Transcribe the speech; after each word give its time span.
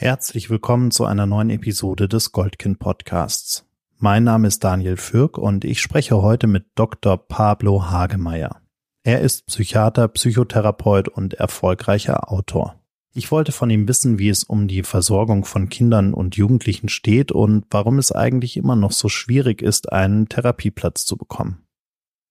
Herzlich 0.00 0.48
willkommen 0.48 0.92
zu 0.92 1.06
einer 1.06 1.26
neuen 1.26 1.50
Episode 1.50 2.06
des 2.06 2.30
Goldkind 2.30 2.78
Podcasts. 2.78 3.66
Mein 3.98 4.22
Name 4.22 4.46
ist 4.46 4.62
Daniel 4.62 4.96
Fürk 4.96 5.36
und 5.38 5.64
ich 5.64 5.82
spreche 5.82 6.22
heute 6.22 6.46
mit 6.46 6.66
Dr. 6.76 7.16
Pablo 7.16 7.90
Hagemeyer. 7.90 8.62
Er 9.02 9.22
ist 9.22 9.46
Psychiater, 9.46 10.06
Psychotherapeut 10.06 11.08
und 11.08 11.34
erfolgreicher 11.34 12.30
Autor. 12.30 12.80
Ich 13.12 13.32
wollte 13.32 13.50
von 13.50 13.70
ihm 13.70 13.88
wissen, 13.88 14.20
wie 14.20 14.28
es 14.28 14.44
um 14.44 14.68
die 14.68 14.84
Versorgung 14.84 15.44
von 15.44 15.68
Kindern 15.68 16.14
und 16.14 16.36
Jugendlichen 16.36 16.88
steht 16.88 17.32
und 17.32 17.64
warum 17.72 17.98
es 17.98 18.12
eigentlich 18.12 18.56
immer 18.56 18.76
noch 18.76 18.92
so 18.92 19.08
schwierig 19.08 19.62
ist, 19.62 19.92
einen 19.92 20.28
Therapieplatz 20.28 21.06
zu 21.06 21.16
bekommen. 21.16 21.66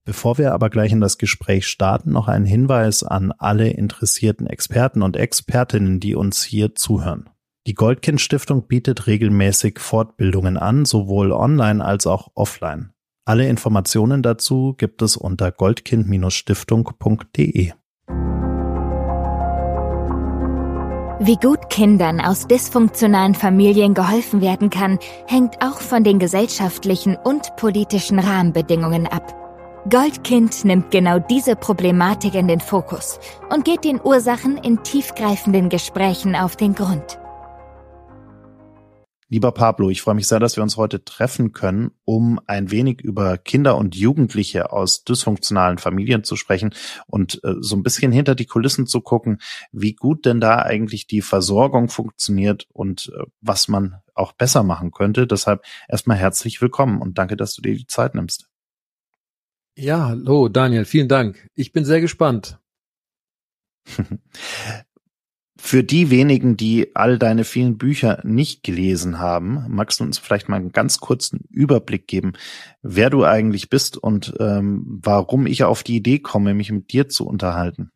Bevor 0.06 0.38
wir 0.38 0.54
aber 0.54 0.70
gleich 0.70 0.92
in 0.92 1.02
das 1.02 1.18
Gespräch 1.18 1.66
starten, 1.66 2.12
noch 2.12 2.28
ein 2.28 2.46
Hinweis 2.46 3.02
an 3.02 3.30
alle 3.30 3.68
interessierten 3.68 4.46
Experten 4.46 5.02
und 5.02 5.18
Expertinnen, 5.18 6.00
die 6.00 6.14
uns 6.14 6.42
hier 6.42 6.74
zuhören. 6.74 7.28
Die 7.68 7.74
Goldkind 7.74 8.18
Stiftung 8.18 8.66
bietet 8.66 9.06
regelmäßig 9.06 9.78
Fortbildungen 9.78 10.56
an, 10.56 10.86
sowohl 10.86 11.32
online 11.32 11.84
als 11.84 12.06
auch 12.06 12.28
offline. 12.34 12.94
Alle 13.26 13.46
Informationen 13.46 14.22
dazu 14.22 14.74
gibt 14.78 15.02
es 15.02 15.18
unter 15.18 15.52
goldkind-stiftung.de. 15.52 17.72
Wie 21.20 21.36
gut 21.36 21.68
Kindern 21.68 22.22
aus 22.22 22.46
dysfunktionalen 22.46 23.34
Familien 23.34 23.92
geholfen 23.92 24.40
werden 24.40 24.70
kann, 24.70 24.98
hängt 25.26 25.62
auch 25.62 25.82
von 25.82 26.04
den 26.04 26.18
gesellschaftlichen 26.18 27.18
und 27.22 27.54
politischen 27.56 28.18
Rahmenbedingungen 28.18 29.06
ab. 29.06 29.34
Goldkind 29.90 30.64
nimmt 30.64 30.90
genau 30.90 31.18
diese 31.18 31.54
Problematik 31.54 32.34
in 32.34 32.48
den 32.48 32.60
Fokus 32.60 33.20
und 33.50 33.66
geht 33.66 33.84
den 33.84 34.00
Ursachen 34.02 34.56
in 34.56 34.82
tiefgreifenden 34.82 35.68
Gesprächen 35.68 36.34
auf 36.34 36.56
den 36.56 36.74
Grund. 36.74 37.18
Lieber 39.30 39.52
Pablo, 39.52 39.90
ich 39.90 40.00
freue 40.00 40.14
mich 40.14 40.26
sehr, 40.26 40.40
dass 40.40 40.56
wir 40.56 40.62
uns 40.62 40.78
heute 40.78 41.04
treffen 41.04 41.52
können, 41.52 41.90
um 42.06 42.40
ein 42.46 42.70
wenig 42.70 43.02
über 43.02 43.36
Kinder 43.36 43.76
und 43.76 43.94
Jugendliche 43.94 44.72
aus 44.72 45.04
dysfunktionalen 45.04 45.76
Familien 45.76 46.24
zu 46.24 46.34
sprechen 46.34 46.74
und 47.06 47.44
äh, 47.44 47.56
so 47.60 47.76
ein 47.76 47.82
bisschen 47.82 48.10
hinter 48.10 48.34
die 48.34 48.46
Kulissen 48.46 48.86
zu 48.86 49.02
gucken, 49.02 49.38
wie 49.70 49.92
gut 49.92 50.24
denn 50.24 50.40
da 50.40 50.62
eigentlich 50.62 51.06
die 51.06 51.20
Versorgung 51.20 51.90
funktioniert 51.90 52.66
und 52.72 53.12
äh, 53.14 53.24
was 53.42 53.68
man 53.68 53.96
auch 54.14 54.32
besser 54.32 54.62
machen 54.62 54.92
könnte. 54.92 55.26
Deshalb 55.26 55.62
erstmal 55.88 56.16
herzlich 56.16 56.62
willkommen 56.62 57.02
und 57.02 57.18
danke, 57.18 57.36
dass 57.36 57.52
du 57.52 57.60
dir 57.60 57.76
die 57.76 57.86
Zeit 57.86 58.14
nimmst. 58.14 58.48
Ja, 59.76 60.06
hallo 60.06 60.48
Daniel, 60.48 60.86
vielen 60.86 61.08
Dank. 61.08 61.50
Ich 61.54 61.72
bin 61.72 61.84
sehr 61.84 62.00
gespannt. 62.00 62.58
Für 65.60 65.82
die 65.82 66.10
wenigen, 66.10 66.56
die 66.56 66.94
all 66.94 67.18
deine 67.18 67.42
vielen 67.42 67.78
Bücher 67.78 68.20
nicht 68.22 68.62
gelesen 68.62 69.18
haben, 69.18 69.64
magst 69.68 69.98
du 69.98 70.04
uns 70.04 70.16
vielleicht 70.16 70.48
mal 70.48 70.56
einen 70.56 70.70
ganz 70.70 71.00
kurzen 71.00 71.40
Überblick 71.50 72.06
geben, 72.06 72.34
wer 72.80 73.10
du 73.10 73.24
eigentlich 73.24 73.68
bist 73.68 73.96
und 73.96 74.34
ähm, 74.38 74.84
warum 74.86 75.46
ich 75.46 75.64
auf 75.64 75.82
die 75.82 75.96
Idee 75.96 76.20
komme, 76.20 76.54
mich 76.54 76.70
mit 76.70 76.92
dir 76.92 77.08
zu 77.08 77.26
unterhalten. 77.26 77.90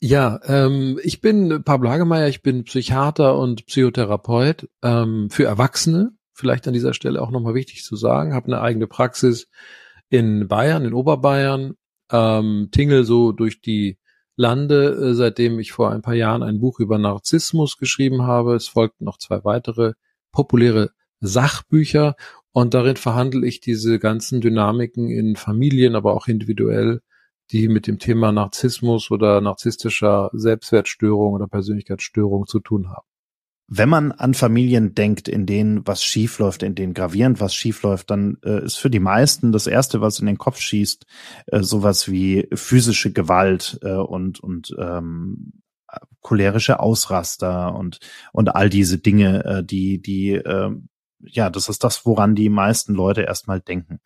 Ja, 0.00 0.38
ähm, 0.44 1.00
ich 1.02 1.22
bin 1.22 1.62
Pablo 1.64 1.88
Hagemeyer, 1.88 2.28
ich 2.28 2.42
bin 2.42 2.64
Psychiater 2.64 3.38
und 3.38 3.66
Psychotherapeut 3.66 4.68
ähm, 4.82 5.30
für 5.30 5.44
Erwachsene, 5.44 6.10
vielleicht 6.34 6.68
an 6.68 6.74
dieser 6.74 6.92
Stelle 6.92 7.22
auch 7.22 7.30
nochmal 7.30 7.54
wichtig 7.54 7.84
zu 7.84 7.96
sagen, 7.96 8.34
habe 8.34 8.46
eine 8.46 8.60
eigene 8.60 8.86
Praxis 8.86 9.48
in 10.10 10.46
Bayern, 10.46 10.84
in 10.84 10.92
Oberbayern, 10.92 11.74
ähm, 12.10 12.68
tingle 12.70 13.04
so 13.04 13.32
durch 13.32 13.62
die 13.62 13.98
lande, 14.42 14.90
äh, 14.90 15.14
seitdem 15.14 15.58
ich 15.60 15.72
vor 15.72 15.90
ein 15.90 16.02
paar 16.02 16.14
Jahren 16.14 16.42
ein 16.42 16.58
Buch 16.58 16.80
über 16.80 16.98
Narzissmus 16.98 17.78
geschrieben 17.78 18.22
habe. 18.22 18.54
Es 18.54 18.68
folgten 18.68 19.04
noch 19.04 19.18
zwei 19.18 19.44
weitere 19.44 19.92
populäre 20.32 20.90
Sachbücher 21.20 22.16
und 22.50 22.74
darin 22.74 22.96
verhandle 22.96 23.46
ich 23.46 23.60
diese 23.60 23.98
ganzen 23.98 24.40
Dynamiken 24.40 25.08
in 25.08 25.36
Familien, 25.36 25.94
aber 25.94 26.14
auch 26.14 26.26
individuell, 26.26 27.00
die 27.52 27.68
mit 27.68 27.86
dem 27.86 27.98
Thema 27.98 28.32
Narzissmus 28.32 29.10
oder 29.10 29.40
narzisstischer 29.40 30.30
Selbstwertstörung 30.32 31.34
oder 31.34 31.46
Persönlichkeitsstörung 31.46 32.46
zu 32.46 32.58
tun 32.58 32.90
haben. 32.90 33.06
Wenn 33.74 33.88
man 33.88 34.12
an 34.12 34.34
Familien 34.34 34.94
denkt, 34.94 35.28
in 35.28 35.46
denen 35.46 35.86
was 35.86 36.04
schiefläuft, 36.04 36.62
in 36.62 36.74
denen 36.74 36.92
gravierend 36.92 37.40
was 37.40 37.54
schiefläuft, 37.54 38.10
dann 38.10 38.36
äh, 38.44 38.62
ist 38.62 38.76
für 38.76 38.90
die 38.90 39.00
meisten 39.00 39.50
das 39.50 39.66
erste, 39.66 40.02
was 40.02 40.18
in 40.18 40.26
den 40.26 40.36
Kopf 40.36 40.60
schießt, 40.60 41.06
äh, 41.46 41.62
sowas 41.62 42.06
wie 42.10 42.48
physische 42.52 43.14
Gewalt 43.14 43.78
äh, 43.80 43.94
und 43.94 44.40
und 44.40 44.76
ähm, 44.78 45.54
cholerische 46.20 46.80
Ausraster 46.80 47.74
und 47.74 48.00
und 48.32 48.54
all 48.54 48.68
diese 48.68 48.98
Dinge, 48.98 49.42
äh, 49.46 49.64
die 49.64 50.02
die 50.02 50.32
äh, 50.32 50.70
ja, 51.24 51.50
das 51.50 51.68
ist 51.68 51.84
das, 51.84 52.04
woran 52.04 52.34
die 52.34 52.48
meisten 52.48 52.94
Leute 52.94 53.22
erstmal 53.22 53.60
denken. 53.60 54.00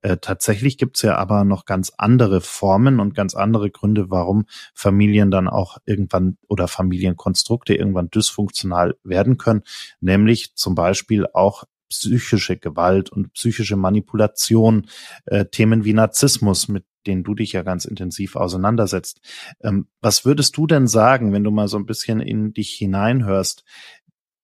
Äh, 0.00 0.18
tatsächlich 0.18 0.78
gibt's 0.78 1.02
ja 1.02 1.16
aber 1.16 1.44
noch 1.44 1.64
ganz 1.64 1.92
andere 1.96 2.40
Formen 2.40 3.00
und 3.00 3.14
ganz 3.14 3.34
andere 3.34 3.70
Gründe, 3.70 4.10
warum 4.10 4.46
Familien 4.74 5.30
dann 5.30 5.48
auch 5.48 5.78
irgendwann 5.86 6.38
oder 6.48 6.68
Familienkonstrukte 6.68 7.74
irgendwann 7.74 8.10
dysfunktional 8.10 8.96
werden 9.02 9.38
können, 9.38 9.62
nämlich 10.00 10.54
zum 10.54 10.74
Beispiel 10.74 11.26
auch 11.32 11.64
psychische 11.88 12.56
Gewalt 12.56 13.10
und 13.10 13.32
psychische 13.32 13.76
Manipulation, 13.76 14.86
äh, 15.26 15.46
Themen 15.46 15.84
wie 15.84 15.94
Narzissmus, 15.94 16.68
mit 16.68 16.84
denen 17.06 17.24
du 17.24 17.34
dich 17.34 17.52
ja 17.52 17.62
ganz 17.62 17.86
intensiv 17.86 18.36
auseinandersetzt. 18.36 19.20
Ähm, 19.62 19.88
was 20.00 20.24
würdest 20.24 20.56
du 20.56 20.66
denn 20.66 20.86
sagen, 20.86 21.32
wenn 21.32 21.44
du 21.44 21.50
mal 21.50 21.68
so 21.68 21.78
ein 21.78 21.86
bisschen 21.86 22.20
in 22.20 22.52
dich 22.52 22.70
hineinhörst? 22.72 23.64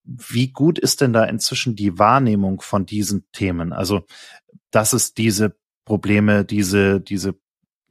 Wie 0.04 0.53
gut 0.53 0.78
ist 0.78 1.00
denn 1.00 1.12
da 1.12 1.25
inzwischen 1.25 1.76
die 1.76 1.98
Wahrnehmung 1.98 2.60
von 2.60 2.87
diesen 2.87 3.25
Themen? 3.32 3.72
Also, 3.72 4.04
dass 4.70 4.92
es 4.92 5.15
diese 5.15 5.56
Probleme, 5.84 6.44
diese, 6.44 7.00
diese 7.00 7.34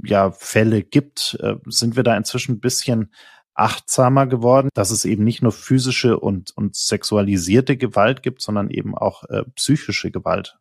ja, 0.04 0.32
Fälle 0.32 0.84
gibt, 0.84 1.38
äh, 1.42 1.56
sind 1.66 1.96
wir 1.96 2.04
da 2.04 2.16
inzwischen 2.16 2.56
ein 2.56 2.60
bisschen 2.60 3.12
achtsamer 3.56 4.28
geworden, 4.28 4.70
dass 4.74 4.92
es 4.92 5.06
eben 5.06 5.24
nicht 5.24 5.42
nur 5.42 5.52
physische 5.52 6.20
und, 6.20 6.56
und 6.56 6.76
sexualisierte 6.76 7.78
Gewalt 7.78 8.24
gibt, 8.24 8.42
sondern 8.42 8.70
eben 8.70 8.96
auch 8.96 9.24
äh, 9.26 9.44
psychische 9.56 10.12
Gewalt? 10.12 10.58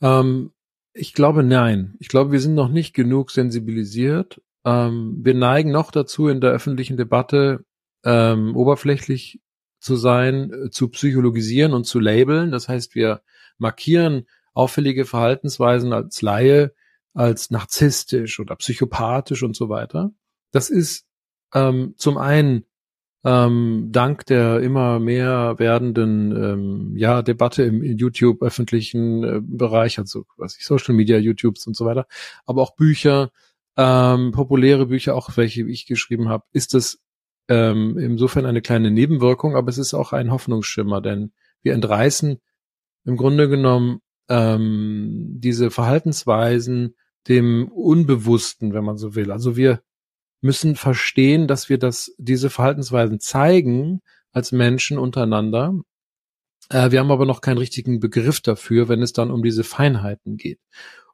Ähm, 0.00 0.52
ich 0.92 1.14
glaube 1.14 1.42
nein. 1.42 1.96
Ich 1.98 2.08
glaube, 2.08 2.32
wir 2.32 2.40
sind 2.40 2.54
noch 2.54 2.68
nicht 2.68 2.94
genug 2.94 3.30
sensibilisiert. 3.30 4.40
Ähm, 4.64 5.18
wir 5.22 5.34
neigen 5.34 5.70
noch 5.70 5.90
dazu, 5.90 6.28
in 6.28 6.40
der 6.40 6.50
öffentlichen 6.50 6.96
Debatte 6.96 7.64
ähm, 8.04 8.54
oberflächlich 8.56 9.40
zu 9.80 9.96
sein, 9.96 10.52
äh, 10.52 10.70
zu 10.70 10.88
psychologisieren 10.88 11.72
und 11.72 11.84
zu 11.84 12.00
labeln. 12.00 12.50
Das 12.50 12.68
heißt, 12.68 12.94
wir 12.94 13.22
markieren 13.58 14.26
auffällige 14.54 15.04
Verhaltensweisen 15.04 15.92
als 15.92 16.22
Laie, 16.22 16.72
als 17.14 17.50
narzisstisch 17.50 18.40
oder 18.40 18.56
psychopathisch 18.56 19.42
und 19.42 19.56
so 19.56 19.68
weiter. 19.68 20.12
Das 20.52 20.70
ist 20.70 21.06
ähm, 21.54 21.94
zum 21.96 22.18
einen 22.18 22.64
ähm, 23.24 23.88
dank 23.90 24.26
der 24.26 24.60
immer 24.60 25.00
mehr 25.00 25.58
werdenden 25.58 26.30
ähm, 26.32 26.96
ja 26.96 27.22
Debatte 27.22 27.64
im 27.64 27.82
YouTube 27.82 28.42
öffentlichen 28.42 29.24
äh, 29.24 29.40
Bereich, 29.42 29.98
also 29.98 30.24
was 30.36 30.56
ich 30.56 30.64
Social 30.64 30.94
Media, 30.94 31.18
YouTubes 31.18 31.66
und 31.66 31.76
so 31.76 31.84
weiter, 31.84 32.06
aber 32.46 32.62
auch 32.62 32.76
Bücher, 32.76 33.30
ähm, 33.76 34.30
populäre 34.32 34.86
Bücher, 34.86 35.16
auch 35.16 35.36
welche 35.36 35.62
ich 35.68 35.86
geschrieben 35.86 36.28
habe, 36.28 36.44
ist 36.52 36.74
es 36.74 37.00
ähm, 37.48 37.98
insofern 37.98 38.46
eine 38.46 38.62
kleine 38.62 38.90
Nebenwirkung, 38.90 39.56
aber 39.56 39.68
es 39.68 39.78
ist 39.78 39.94
auch 39.94 40.12
ein 40.12 40.30
Hoffnungsschimmer, 40.30 41.00
denn 41.00 41.32
wir 41.62 41.74
entreißen 41.74 42.38
im 43.04 43.16
Grunde 43.16 43.48
genommen 43.48 44.00
ähm, 44.28 45.36
diese 45.38 45.70
Verhaltensweisen 45.70 46.94
dem 47.26 47.68
Unbewussten, 47.68 48.72
wenn 48.72 48.84
man 48.84 48.98
so 48.98 49.14
will. 49.14 49.32
Also 49.32 49.56
wir 49.56 49.80
müssen 50.40 50.76
verstehen, 50.76 51.48
dass 51.48 51.68
wir 51.68 51.78
das, 51.78 52.14
diese 52.18 52.50
Verhaltensweisen 52.50 53.20
zeigen 53.20 54.00
als 54.32 54.52
Menschen 54.52 54.98
untereinander. 54.98 55.74
Äh, 56.70 56.90
wir 56.90 57.00
haben 57.00 57.10
aber 57.10 57.26
noch 57.26 57.40
keinen 57.40 57.58
richtigen 57.58 57.98
Begriff 57.98 58.40
dafür, 58.40 58.88
wenn 58.88 59.02
es 59.02 59.12
dann 59.12 59.30
um 59.30 59.42
diese 59.42 59.64
Feinheiten 59.64 60.36
geht. 60.36 60.60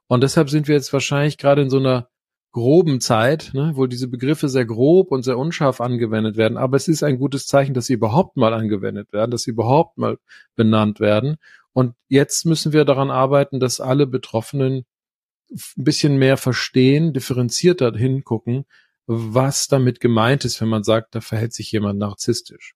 Und 0.07 0.21
deshalb 0.21 0.49
sind 0.49 0.67
wir 0.67 0.75
jetzt 0.75 0.93
wahrscheinlich 0.93 1.37
gerade 1.37 1.63
in 1.63 1.69
so 1.69 1.79
einer 1.79 2.09
groben 2.55 3.01
Zeit, 3.01 3.51
ne, 3.53 3.73
wo 3.75 3.85
diese 3.85 4.07
Begriffe 4.07 4.47
sehr 4.47 4.63
grob 4.63 5.11
und 5.11 5.23
sehr 5.23 5.37
unscharf 5.37 5.81
angewendet 5.81 6.37
werden. 6.37 6.57
Aber 6.57 6.77
es 6.77 6.87
ist 6.87 7.03
ein 7.03 7.17
gutes 7.17 7.47
Zeichen, 7.47 7.73
dass 7.73 7.87
sie 7.87 7.95
überhaupt 7.95 8.37
mal 8.37 8.53
angewendet 8.53 9.11
werden, 9.11 9.29
dass 9.31 9.41
sie 9.41 9.51
überhaupt 9.51 9.97
mal 9.97 10.19
benannt 10.55 11.01
werden. 11.01 11.35
Und 11.73 11.95
jetzt 12.07 12.45
müssen 12.45 12.71
wir 12.71 12.85
daran 12.85 13.11
arbeiten, 13.11 13.59
dass 13.59 13.81
alle 13.81 14.07
Betroffenen 14.07 14.85
ein 15.51 15.83
bisschen 15.83 16.15
mehr 16.15 16.37
verstehen, 16.37 17.11
differenzierter 17.11 17.91
hingucken, 17.91 18.63
was 19.05 19.67
damit 19.67 19.99
gemeint 19.99 20.45
ist, 20.45 20.61
wenn 20.61 20.69
man 20.69 20.85
sagt, 20.85 21.13
da 21.13 21.19
verhält 21.19 21.51
sich 21.51 21.73
jemand 21.73 21.99
narzisstisch. 21.99 22.73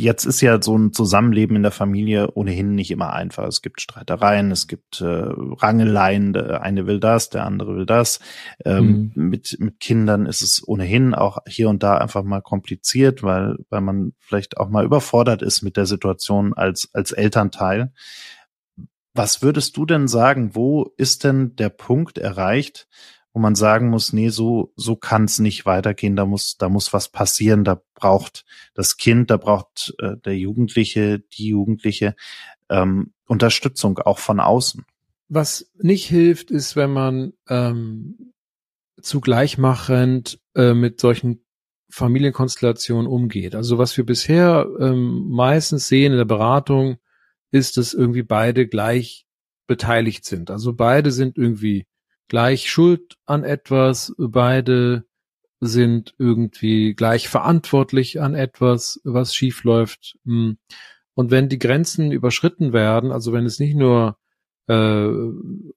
Jetzt 0.00 0.26
ist 0.26 0.40
ja 0.42 0.62
so 0.62 0.78
ein 0.78 0.92
Zusammenleben 0.92 1.56
in 1.56 1.64
der 1.64 1.72
Familie 1.72 2.30
ohnehin 2.34 2.76
nicht 2.76 2.92
immer 2.92 3.14
einfach. 3.14 3.48
Es 3.48 3.62
gibt 3.62 3.80
Streitereien, 3.80 4.52
es 4.52 4.68
gibt 4.68 5.00
äh, 5.00 5.04
Rangeleien, 5.04 6.32
der 6.32 6.62
eine 6.62 6.86
will 6.86 7.00
das, 7.00 7.30
der 7.30 7.44
andere 7.44 7.74
will 7.74 7.84
das. 7.84 8.20
Ähm, 8.64 9.10
mhm. 9.12 9.28
mit, 9.28 9.56
mit 9.58 9.80
Kindern 9.80 10.26
ist 10.26 10.40
es 10.40 10.62
ohnehin 10.64 11.14
auch 11.14 11.38
hier 11.48 11.68
und 11.68 11.82
da 11.82 11.98
einfach 11.98 12.22
mal 12.22 12.42
kompliziert, 12.42 13.24
weil, 13.24 13.56
weil 13.70 13.80
man 13.80 14.12
vielleicht 14.20 14.58
auch 14.58 14.68
mal 14.68 14.84
überfordert 14.84 15.42
ist 15.42 15.62
mit 15.62 15.76
der 15.76 15.86
Situation 15.86 16.54
als, 16.54 16.90
als 16.92 17.10
Elternteil. 17.10 17.92
Was 19.14 19.42
würdest 19.42 19.76
du 19.76 19.84
denn 19.84 20.06
sagen, 20.06 20.54
wo 20.54 20.92
ist 20.96 21.24
denn 21.24 21.56
der 21.56 21.70
Punkt 21.70 22.18
erreicht, 22.18 22.86
wo 23.32 23.40
man 23.40 23.54
sagen 23.54 23.90
muss, 23.90 24.12
nee, 24.12 24.30
so, 24.30 24.72
so 24.76 24.96
kann 24.96 25.24
es 25.24 25.38
nicht 25.38 25.66
weitergehen, 25.66 26.16
da 26.16 26.24
muss, 26.24 26.56
da 26.56 26.68
muss 26.68 26.92
was 26.92 27.08
passieren, 27.08 27.64
da 27.64 27.80
braucht 27.94 28.44
das 28.74 28.96
Kind, 28.96 29.30
da 29.30 29.36
braucht 29.36 29.94
äh, 29.98 30.16
der 30.16 30.36
Jugendliche, 30.36 31.20
die 31.20 31.48
Jugendliche 31.48 32.16
ähm, 32.68 33.12
Unterstützung 33.26 33.98
auch 33.98 34.18
von 34.18 34.40
außen. 34.40 34.84
Was 35.28 35.70
nicht 35.78 36.06
hilft, 36.06 36.50
ist, 36.50 36.74
wenn 36.74 36.92
man 36.92 37.32
ähm, 37.48 38.32
zugleichmachend 39.00 40.40
äh, 40.54 40.74
mit 40.74 41.00
solchen 41.00 41.44
Familienkonstellationen 41.90 43.06
umgeht. 43.06 43.54
Also 43.54 43.78
was 43.78 43.96
wir 43.96 44.04
bisher 44.04 44.66
ähm, 44.80 45.28
meistens 45.28 45.88
sehen 45.88 46.12
in 46.12 46.18
der 46.18 46.24
Beratung, 46.24 46.96
ist, 47.50 47.76
dass 47.76 47.94
irgendwie 47.94 48.22
beide 48.22 48.66
gleich 48.66 49.26
beteiligt 49.66 50.24
sind. 50.24 50.50
Also 50.50 50.74
beide 50.74 51.10
sind 51.12 51.38
irgendwie 51.38 51.86
gleich 52.28 52.70
schuld 52.70 53.16
an 53.26 53.44
etwas, 53.44 54.14
beide 54.18 55.04
sind 55.60 56.14
irgendwie 56.18 56.94
gleich 56.94 57.28
verantwortlich 57.28 58.20
an 58.20 58.34
etwas, 58.34 59.00
was 59.04 59.34
schief 59.34 59.64
läuft. 59.64 60.16
Hm. 60.24 60.58
Und 61.14 61.30
wenn 61.32 61.48
die 61.48 61.58
Grenzen 61.58 62.12
überschritten 62.12 62.72
werden, 62.72 63.10
also 63.10 63.32
wenn 63.32 63.44
es 63.44 63.58
nicht 63.58 63.74
nur 63.74 64.16
äh, 64.68 65.08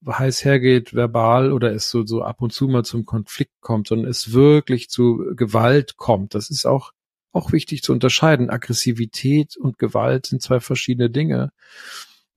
heiß 0.07 0.45
hergeht, 0.45 0.93
verbal 0.93 1.51
oder 1.51 1.73
es 1.73 1.89
so, 1.89 2.05
so 2.05 2.21
ab 2.21 2.41
und 2.41 2.53
zu 2.53 2.67
mal 2.67 2.83
zum 2.83 3.05
Konflikt 3.05 3.59
kommt, 3.61 3.87
sondern 3.87 4.09
es 4.09 4.33
wirklich 4.33 4.89
zu 4.89 5.33
Gewalt 5.35 5.97
kommt, 5.97 6.35
das 6.35 6.51
ist 6.51 6.65
auch, 6.65 6.91
auch 7.31 7.53
wichtig 7.53 7.81
zu 7.81 7.93
unterscheiden. 7.93 8.49
Aggressivität 8.49 9.57
und 9.57 9.79
Gewalt 9.79 10.27
sind 10.27 10.41
zwei 10.43 10.59
verschiedene 10.59 11.09
Dinge. 11.09 11.51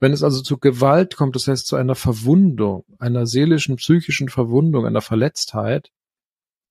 Wenn 0.05 0.13
es 0.13 0.23
also 0.23 0.43
zu 0.43 0.59
Gewalt 0.59 1.17
kommt, 1.17 1.35
das 1.35 1.49
heißt 1.49 1.67
zu 1.67 1.77
einer 1.77 1.95
Verwundung, 1.95 2.85
einer 2.99 3.25
seelischen, 3.25 3.77
psychischen 3.77 4.29
Verwundung, 4.29 4.85
einer 4.85 5.01
Verletztheit, 5.01 5.93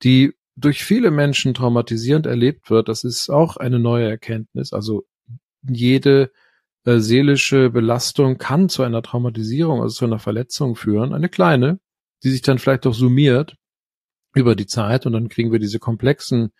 die 0.03 0.35
durch 0.56 0.83
viele 0.83 1.09
Menschen 1.09 1.56
traumatisierend 1.56 2.27
erlebt 2.27 2.69
wird, 2.69 2.89
das 2.89 3.03
ist 3.03 3.31
auch 3.31 3.57
eine 3.57 3.80
neue 3.80 4.07
Erkenntnis. 4.07 4.71
Also 4.71 5.07
jede 5.68 6.31
äh, 6.85 7.00
seelische 7.00 7.71
Belastung 7.71 8.38
kann 8.38 8.69
zu 8.69 8.83
einer 8.83 9.01
Traumatisierung, 9.01 9.81
also 9.81 9.95
zu 9.95 10.06
einer 10.06 10.19
Verletzung 10.19 10.75
führen, 10.75 11.12
eine 11.12 11.27
kleine, 11.27 11.79
die 12.21 12.29
sich 12.29 12.44
dann 12.44 12.59
vielleicht 12.59 12.86
auch 12.86 12.94
summiert 12.94 13.56
über 14.36 14.56
die 14.56 14.68
Zeit 14.68 15.07
und 15.07 15.13
dann 15.13 15.27
kriegen 15.27 15.51
wir 15.51 15.57
diese 15.57 15.79
komplexen 15.79 16.51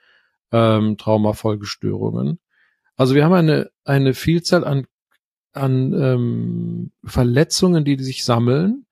ähm, 0.52 0.98
Traumafolgestörungen. 0.98 2.40
Also 2.96 3.14
wir 3.14 3.26
haben 3.26 3.34
eine, 3.34 3.70
eine 3.86 4.16
Vielzahl 4.16 4.66
an 4.66 4.88
an 5.54 5.94
ähm, 5.94 6.92
Verletzungen, 7.04 7.86
die 7.86 7.98
sich 8.04 8.26
sammeln. 8.26 8.86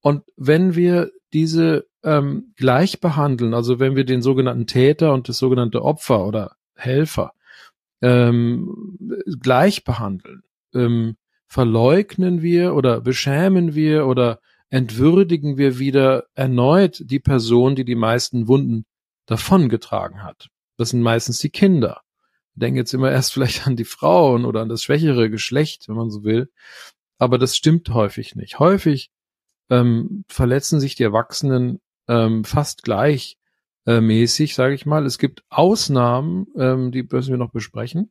Und 0.00 0.24
wenn 0.36 0.74
wir 0.74 1.10
diese 1.32 1.86
ähm, 2.02 2.52
gleich 2.56 3.00
behandeln, 3.00 3.54
also 3.54 3.78
wenn 3.78 3.96
wir 3.96 4.04
den 4.04 4.22
sogenannten 4.22 4.66
Täter 4.66 5.12
und 5.12 5.28
das 5.28 5.38
sogenannte 5.38 5.82
Opfer 5.82 6.26
oder 6.26 6.56
Helfer 6.74 7.32
ähm, 8.00 8.96
gleich 9.40 9.84
behandeln, 9.84 10.42
ähm, 10.74 11.16
verleugnen 11.46 12.42
wir 12.42 12.74
oder 12.74 13.00
beschämen 13.00 13.74
wir 13.74 14.06
oder 14.06 14.40
entwürdigen 14.70 15.56
wir 15.56 15.78
wieder 15.78 16.24
erneut 16.34 17.02
die 17.04 17.20
Person, 17.20 17.74
die 17.74 17.84
die 17.84 17.94
meisten 17.94 18.48
Wunden 18.48 18.84
davongetragen 19.26 20.22
hat. 20.22 20.48
Das 20.76 20.90
sind 20.90 21.00
meistens 21.00 21.38
die 21.38 21.50
Kinder 21.50 22.02
denke 22.58 22.80
jetzt 22.80 22.94
immer 22.94 23.10
erst 23.10 23.32
vielleicht 23.34 23.66
an 23.66 23.76
die 23.76 23.84
Frauen 23.84 24.44
oder 24.44 24.60
an 24.60 24.68
das 24.68 24.82
schwächere 24.82 25.30
Geschlecht, 25.30 25.88
wenn 25.88 25.96
man 25.96 26.10
so 26.10 26.24
will. 26.24 26.50
Aber 27.18 27.38
das 27.38 27.56
stimmt 27.56 27.88
häufig 27.90 28.36
nicht. 28.36 28.58
Häufig 28.58 29.10
ähm, 29.70 30.24
verletzen 30.28 30.80
sich 30.80 30.94
die 30.94 31.02
Erwachsenen 31.02 31.80
ähm, 32.06 32.44
fast 32.44 32.82
gleich 32.82 33.38
äh, 33.86 34.00
mäßig, 34.00 34.54
sage 34.54 34.74
ich 34.74 34.86
mal. 34.86 35.04
Es 35.04 35.18
gibt 35.18 35.44
Ausnahmen, 35.48 36.46
ähm, 36.56 36.92
die 36.92 37.02
müssen 37.02 37.30
wir 37.30 37.38
noch 37.38 37.50
besprechen. 37.50 38.10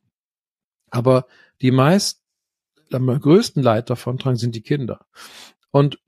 Aber 0.90 1.26
die 1.60 1.70
meist, 1.70 2.22
am 2.92 3.06
größten 3.06 3.62
Leid 3.62 3.90
davon 3.90 4.18
tragen 4.18 4.36
sind 4.36 4.54
die 4.54 4.62
Kinder. 4.62 5.06
Und 5.70 5.98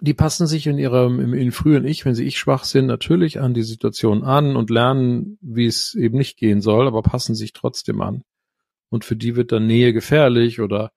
die 0.00 0.14
passen 0.14 0.46
sich 0.46 0.66
in 0.66 0.78
ihrem, 0.78 1.20
im, 1.20 1.34
in 1.34 1.52
frühen 1.52 1.84
Ich, 1.84 2.04
wenn 2.04 2.14
sie 2.14 2.24
ich 2.24 2.38
schwach 2.38 2.64
sind, 2.64 2.86
natürlich 2.86 3.40
an 3.40 3.54
die 3.54 3.62
Situation 3.62 4.22
an 4.22 4.56
und 4.56 4.70
lernen, 4.70 5.38
wie 5.40 5.66
es 5.66 5.94
eben 5.94 6.18
nicht 6.18 6.38
gehen 6.38 6.60
soll, 6.60 6.86
aber 6.86 7.02
passen 7.02 7.34
sich 7.34 7.52
trotzdem 7.52 8.00
an. 8.00 8.24
Und 8.88 9.04
für 9.04 9.16
die 9.16 9.36
wird 9.36 9.52
dann 9.52 9.66
Nähe 9.66 9.92
gefährlich 9.92 10.60
oder 10.60 10.92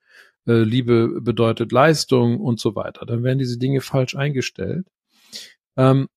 äh, 0.48 0.64
Liebe 0.64 1.22
bedeutet 1.22 1.72
Leistung 1.72 2.40
und 2.40 2.60
so 2.60 2.76
weiter. 2.76 3.06
Dann 3.06 3.24
werden 3.24 3.40
diese 3.40 3.58
Dinge 3.58 3.82
falsch 3.82 4.16
eingestellt. 4.16 4.88
Ähm, 5.78 6.08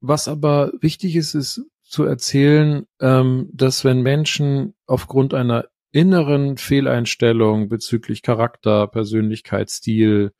was 0.00 0.28
aber 0.28 0.72
wichtig 0.80 1.16
ist, 1.16 1.34
ist 1.34 1.62
zu 1.82 2.04
erzählen, 2.04 2.86
ähm, 3.00 3.50
dass 3.52 3.84
wenn 3.84 4.02
Menschen 4.02 4.74
aufgrund 4.86 5.34
einer 5.34 5.66
inneren 5.92 6.56
Fehleinstellungen 6.56 7.68
bezüglich 7.68 8.22
Charakter, 8.22 8.86
Persönlichkeit, 8.86 9.70
Stil, 9.70 10.32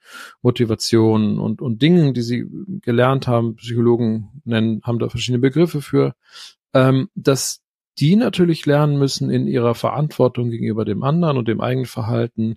Motivation 0.42 1.38
und, 1.38 1.60
und 1.60 1.82
Dingen, 1.82 2.14
die 2.14 2.22
sie 2.22 2.46
gelernt 2.82 3.26
haben, 3.26 3.56
Psychologen 3.56 4.42
nennen, 4.44 4.80
haben 4.84 4.98
da 4.98 5.08
verschiedene 5.08 5.40
Begriffe 5.40 5.82
für, 5.82 6.14
ähm, 6.72 7.08
dass 7.14 7.62
die 7.98 8.16
natürlich 8.16 8.64
lernen 8.64 8.98
müssen, 8.98 9.30
in 9.30 9.46
ihrer 9.46 9.74
Verantwortung 9.74 10.50
gegenüber 10.50 10.84
dem 10.84 11.02
anderen 11.02 11.36
und 11.36 11.48
dem 11.48 11.60
eigenen 11.60 11.86
Verhalten 11.86 12.56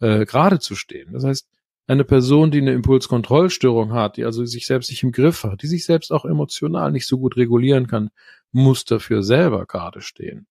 äh, 0.00 0.24
gerade 0.24 0.60
zu 0.60 0.76
stehen. 0.76 1.12
Das 1.12 1.24
heißt, 1.24 1.48
eine 1.88 2.04
Person, 2.04 2.50
die 2.50 2.58
eine 2.58 2.72
Impulskontrollstörung 2.72 3.92
hat, 3.92 4.18
die 4.18 4.24
also 4.24 4.44
sich 4.44 4.66
selbst 4.66 4.90
nicht 4.90 5.02
im 5.02 5.12
Griff 5.12 5.44
hat, 5.44 5.62
die 5.62 5.66
sich 5.66 5.86
selbst 5.86 6.12
auch 6.12 6.24
emotional 6.24 6.92
nicht 6.92 7.06
so 7.06 7.18
gut 7.18 7.36
regulieren 7.36 7.86
kann, 7.86 8.10
muss 8.52 8.84
dafür 8.84 9.22
selber 9.22 9.66
gerade 9.66 10.02
stehen. 10.02 10.46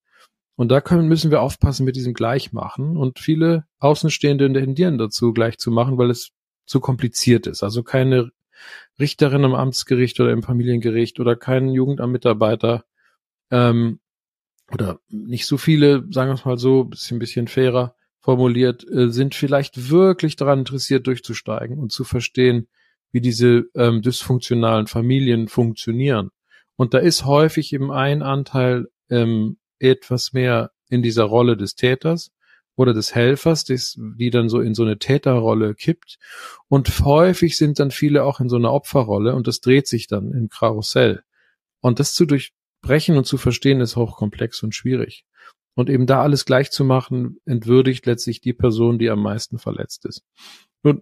Und 0.57 0.69
da 0.69 0.81
können, 0.81 1.07
müssen 1.07 1.29
wir 1.29 1.41
aufpassen 1.41 1.85
mit 1.85 1.95
diesem 1.95 2.13
Gleichmachen. 2.13 2.97
Und 2.97 3.19
viele 3.19 3.65
Außenstehende 3.77 4.51
tendieren 4.51 4.97
dazu, 4.97 5.31
gleich 5.31 5.59
zu 5.59 5.71
machen, 5.71 5.97
weil 5.99 6.09
es 6.09 6.31
zu 6.65 6.79
kompliziert 6.79 7.45
ist. 7.47 7.63
Also 7.63 7.83
keine 7.83 8.31
Richterin 8.99 9.43
im 9.43 9.53
Amtsgericht 9.53 10.19
oder 10.19 10.31
im 10.31 10.41
Familiengericht 10.41 11.19
oder 11.19 11.35
kein 11.35 11.69
Jugendamtmitarbeiter 11.69 12.85
ähm, 13.51 13.99
oder 14.73 14.99
nicht 15.09 15.45
so 15.45 15.57
viele, 15.57 16.05
sagen 16.09 16.31
wir 16.31 16.35
es 16.35 16.45
mal 16.45 16.57
so, 16.57 16.85
bisschen, 16.85 17.19
bisschen 17.19 17.47
fairer 17.47 17.95
formuliert, 18.19 18.83
äh, 18.89 19.11
sind 19.11 19.35
vielleicht 19.35 19.89
wirklich 19.89 20.35
daran 20.37 20.59
interessiert, 20.59 21.05
durchzusteigen 21.05 21.77
und 21.77 21.91
zu 21.91 22.03
verstehen, 22.03 22.67
wie 23.11 23.21
diese 23.21 23.65
ähm, 23.75 24.01
dysfunktionalen 24.01 24.87
Familien 24.87 25.47
funktionieren. 25.47 26.31
Und 26.75 26.95
da 26.95 26.97
ist 26.97 27.25
häufig 27.25 27.73
eben 27.73 27.91
ein 27.91 28.23
Anteil 28.23 28.87
ähm, 29.09 29.57
etwas 29.79 30.33
mehr 30.33 30.71
in 30.89 31.01
dieser 31.01 31.23
Rolle 31.23 31.57
des 31.57 31.75
Täters 31.75 32.31
oder 32.75 32.93
des 32.93 33.15
Helfers, 33.15 33.63
des, 33.65 33.99
die 34.17 34.29
dann 34.29 34.49
so 34.49 34.61
in 34.61 34.75
so 34.75 34.83
eine 34.83 34.99
Täterrolle 34.99 35.73
kippt. 35.73 36.19
Und 36.67 36.99
häufig 37.03 37.57
sind 37.57 37.79
dann 37.79 37.91
viele 37.91 38.23
auch 38.23 38.39
in 38.39 38.49
so 38.49 38.55
einer 38.55 38.71
Opferrolle 38.71 39.35
und 39.35 39.47
das 39.47 39.61
dreht 39.61 39.87
sich 39.87 40.07
dann 40.07 40.31
im 40.31 40.49
Karussell. 40.49 41.23
Und 41.81 41.99
das 41.99 42.13
zu 42.13 42.25
durchbrechen 42.25 43.17
und 43.17 43.25
zu 43.25 43.37
verstehen 43.37 43.81
ist 43.81 43.95
hochkomplex 43.95 44.61
und 44.63 44.75
schwierig. 44.75 45.25
Und 45.75 45.89
eben 45.89 46.07
da 46.07 46.21
alles 46.21 46.45
gleich 46.45 46.71
zu 46.71 46.83
machen, 46.83 47.37
entwürdigt 47.45 48.05
letztlich 48.05 48.41
die 48.41 48.53
Person, 48.53 48.99
die 48.99 49.09
am 49.09 49.21
meisten 49.21 49.59
verletzt 49.59 50.05
ist. 50.05 50.23
Nun, 50.83 51.01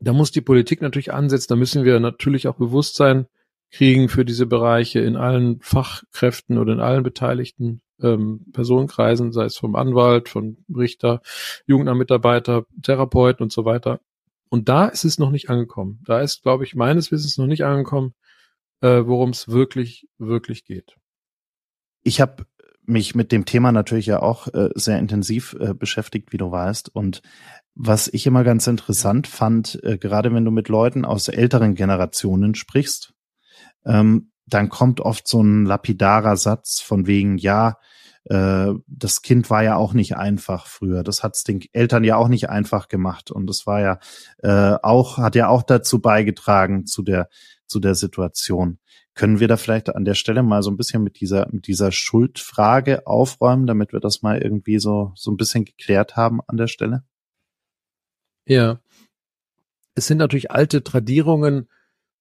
da 0.00 0.12
muss 0.12 0.30
die 0.30 0.40
Politik 0.40 0.80
natürlich 0.80 1.12
ansetzen, 1.12 1.48
da 1.48 1.56
müssen 1.56 1.84
wir 1.84 1.98
natürlich 1.98 2.46
auch 2.48 2.56
Bewusstsein 2.56 3.26
kriegen 3.70 4.08
für 4.08 4.24
diese 4.24 4.46
Bereiche 4.46 5.00
in 5.00 5.16
allen 5.16 5.60
Fachkräften 5.60 6.58
oder 6.58 6.72
in 6.72 6.80
allen 6.80 7.02
beteiligten 7.02 7.82
ähm, 8.02 8.46
Personenkreisen, 8.52 9.32
sei 9.32 9.44
es 9.44 9.56
vom 9.56 9.76
Anwalt, 9.76 10.28
von 10.28 10.58
Richter, 10.74 11.20
Jugendamtmitarbeiter, 11.66 12.64
Therapeuten 12.82 13.44
und 13.44 13.52
so 13.52 13.64
weiter. 13.64 14.00
Und 14.48 14.68
da 14.68 14.86
ist 14.86 15.04
es 15.04 15.18
noch 15.18 15.30
nicht 15.30 15.50
angekommen. 15.50 16.00
Da 16.04 16.20
ist, 16.20 16.42
glaube 16.42 16.64
ich, 16.64 16.74
meines 16.74 17.12
Wissens 17.12 17.36
noch 17.36 17.46
nicht 17.46 17.64
angekommen, 17.64 18.14
äh, 18.80 19.02
worum 19.04 19.30
es 19.30 19.48
wirklich, 19.48 20.08
wirklich 20.18 20.64
geht. 20.64 20.96
Ich 22.02 22.20
habe 22.20 22.46
mich 22.86 23.14
mit 23.14 23.32
dem 23.32 23.44
Thema 23.44 23.70
natürlich 23.70 24.06
ja 24.06 24.22
auch 24.22 24.48
äh, 24.48 24.70
sehr 24.74 24.98
intensiv 24.98 25.54
äh, 25.60 25.74
beschäftigt, 25.74 26.32
wie 26.32 26.38
du 26.38 26.50
weißt. 26.50 26.88
Und 26.94 27.20
was 27.74 28.08
ich 28.08 28.26
immer 28.26 28.44
ganz 28.44 28.66
interessant 28.66 29.26
fand, 29.26 29.78
äh, 29.82 29.98
gerade 29.98 30.32
wenn 30.32 30.44
du 30.44 30.50
mit 30.50 30.70
Leuten 30.70 31.04
aus 31.04 31.28
älteren 31.28 31.74
Generationen 31.74 32.54
sprichst, 32.54 33.12
ähm, 33.84 34.32
dann 34.46 34.68
kommt 34.68 35.00
oft 35.00 35.28
so 35.28 35.42
ein 35.42 35.66
lapidarer 35.66 36.36
Satz 36.36 36.80
von 36.80 37.06
wegen, 37.06 37.38
ja, 37.38 37.76
äh, 38.24 38.74
das 38.86 39.22
Kind 39.22 39.50
war 39.50 39.62
ja 39.62 39.76
auch 39.76 39.94
nicht 39.94 40.16
einfach 40.16 40.66
früher. 40.66 41.02
Das 41.02 41.22
hat's 41.22 41.44
den 41.44 41.60
Eltern 41.72 42.04
ja 42.04 42.16
auch 42.16 42.28
nicht 42.28 42.50
einfach 42.50 42.88
gemacht. 42.88 43.30
Und 43.30 43.46
das 43.46 43.66
war 43.66 43.80
ja 43.80 43.98
äh, 44.42 44.78
auch, 44.82 45.18
hat 45.18 45.34
ja 45.34 45.48
auch 45.48 45.62
dazu 45.62 46.00
beigetragen 46.00 46.86
zu 46.86 47.02
der, 47.02 47.28
zu 47.66 47.80
der 47.80 47.94
Situation. 47.94 48.78
Können 49.14 49.40
wir 49.40 49.48
da 49.48 49.56
vielleicht 49.56 49.94
an 49.94 50.04
der 50.04 50.14
Stelle 50.14 50.42
mal 50.42 50.62
so 50.62 50.70
ein 50.70 50.76
bisschen 50.76 51.02
mit 51.02 51.20
dieser, 51.20 51.48
mit 51.50 51.66
dieser 51.66 51.90
Schuldfrage 51.90 53.06
aufräumen, 53.06 53.66
damit 53.66 53.92
wir 53.92 54.00
das 54.00 54.22
mal 54.22 54.40
irgendwie 54.40 54.78
so, 54.78 55.12
so 55.16 55.30
ein 55.30 55.36
bisschen 55.36 55.64
geklärt 55.64 56.16
haben 56.16 56.40
an 56.46 56.56
der 56.56 56.68
Stelle? 56.68 57.04
Ja. 58.46 58.80
Es 59.94 60.06
sind 60.06 60.18
natürlich 60.18 60.52
alte 60.52 60.84
Tradierungen, 60.84 61.68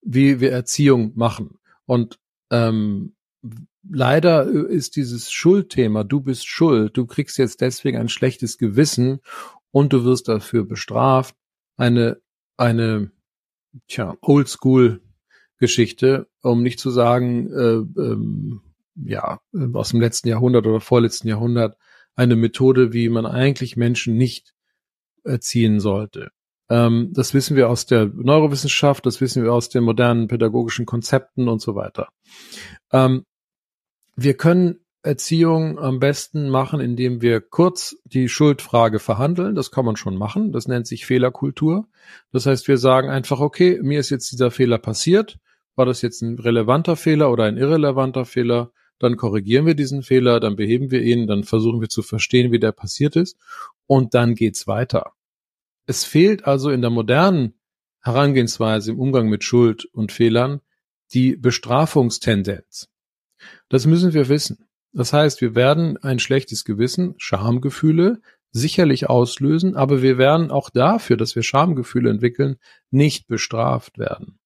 wie 0.08 0.40
wir 0.40 0.52
Erziehung 0.52 1.12
machen. 1.16 1.60
Und 1.86 2.18
ähm, 2.50 3.14
leider 3.88 4.46
ist 4.48 4.96
dieses 4.96 5.32
Schuldthema, 5.32 6.04
du 6.04 6.22
bist 6.22 6.48
schuld, 6.48 6.96
du 6.96 7.06
kriegst 7.06 7.38
jetzt 7.38 7.62
deswegen 7.62 7.98
ein 7.98 8.10
schlechtes 8.10 8.58
Gewissen 8.58 9.20
und 9.72 9.92
du 9.94 10.06
wirst 10.06 10.30
dafür 10.30 10.66
bestraft, 10.66 11.36
eine, 11.76 12.22
eine, 12.56 13.12
tja, 13.88 14.16
oldschool 14.22 15.02
Geschichte, 15.58 16.28
um 16.42 16.64
nicht 16.64 16.80
zu 16.80 16.90
sagen, 16.90 17.52
äh, 17.52 18.02
ähm, 18.02 18.62
ja, 18.96 19.42
aus 19.74 19.90
dem 19.90 20.02
letzten 20.02 20.30
Jahrhundert 20.30 20.66
oder 20.66 20.80
vorletzten 20.80 21.28
Jahrhundert, 21.28 21.78
eine 22.16 22.36
Methode, 22.36 22.94
wie 22.94 23.10
man 23.10 23.26
eigentlich 23.26 23.76
Menschen 23.76 24.16
nicht 24.16 24.54
erziehen 25.24 25.80
sollte. 25.80 26.32
Ähm, 26.70 27.12
das 27.14 27.34
wissen 27.34 27.56
wir 27.56 27.70
aus 27.70 27.86
der 27.86 28.06
Neurowissenschaft, 28.06 29.06
das 29.06 29.22
wissen 29.22 29.44
wir 29.44 29.54
aus 29.54 29.70
den 29.70 29.84
modernen 29.84 30.28
pädagogischen 30.28 30.86
Konzepten 30.86 31.48
und 31.48 31.62
so 31.62 31.76
weiter. 31.76 32.10
Ähm, 32.92 33.24
wir 34.16 34.36
können 34.36 34.80
Erziehung 35.04 35.80
am 35.80 36.00
besten 36.00 36.50
machen, 36.50 36.80
indem 36.82 37.22
wir 37.22 37.40
kurz 37.40 37.96
die 38.04 38.28
Schuldfrage 38.28 39.00
verhandeln. 39.00 39.56
Das 39.56 39.72
kann 39.72 39.86
man 39.86 39.96
schon 39.96 40.18
machen. 40.18 40.52
Das 40.52 40.68
nennt 40.68 40.86
sich 40.86 41.06
Fehlerkultur. 41.06 41.88
Das 42.32 42.46
heißt, 42.46 42.68
wir 42.68 42.78
sagen 42.78 43.10
einfach, 43.10 43.40
okay, 43.40 43.80
mir 43.82 44.00
ist 44.00 44.10
jetzt 44.10 44.32
dieser 44.32 44.52
Fehler 44.52 44.80
passiert. 44.80 45.40
War 45.76 45.86
das 45.86 46.02
jetzt 46.02 46.22
ein 46.22 46.40
relevanter 46.40 46.96
Fehler 46.96 47.32
oder 47.32 47.46
ein 47.46 47.58
irrelevanter 47.58 48.26
Fehler? 48.26 48.72
Dann 49.00 49.16
korrigieren 49.16 49.66
wir 49.66 49.76
diesen 49.76 50.02
Fehler, 50.02 50.40
dann 50.40 50.56
beheben 50.56 50.90
wir 50.90 51.04
ihn, 51.04 51.28
dann 51.28 51.44
versuchen 51.44 51.80
wir 51.80 51.90
zu 51.90 52.02
verstehen, 52.02 52.52
wie 52.52 52.60
der 52.60 52.72
passiert 52.72 53.16
ist. 53.16 53.38
Und 53.86 54.14
dann 54.14 54.34
geht's 54.34 54.68
weiter. 54.68 55.14
Es 55.90 56.04
fehlt 56.04 56.46
also 56.46 56.70
in 56.70 56.82
der 56.82 56.90
modernen 56.90 57.54
Herangehensweise 58.02 58.92
im 58.92 59.00
Umgang 59.00 59.30
mit 59.30 59.46
Schuld 59.46 59.86
und 59.86 60.12
Fehlern 60.12 60.60
die 61.14 61.38
Bestrafungstendenz. 61.38 62.90
Das 63.70 63.86
müssen 63.86 64.14
wir 64.14 64.28
wissen. 64.28 64.68
Das 64.92 65.14
heißt, 65.14 65.40
wir 65.40 65.56
werden 65.56 65.98
ein 65.98 66.20
schlechtes 66.20 66.66
Gewissen, 66.66 67.16
Schamgefühle 67.18 68.22
sicherlich 68.52 69.10
auslösen, 69.10 69.76
aber 69.76 70.02
wir 70.02 70.18
werden 70.18 70.52
auch 70.52 70.70
dafür, 70.70 71.16
dass 71.16 71.36
wir 71.36 71.44
Schamgefühle 71.44 72.10
entwickeln, 72.10 72.58
nicht 72.92 73.28
bestraft 73.28 73.98
werden. 73.98 74.40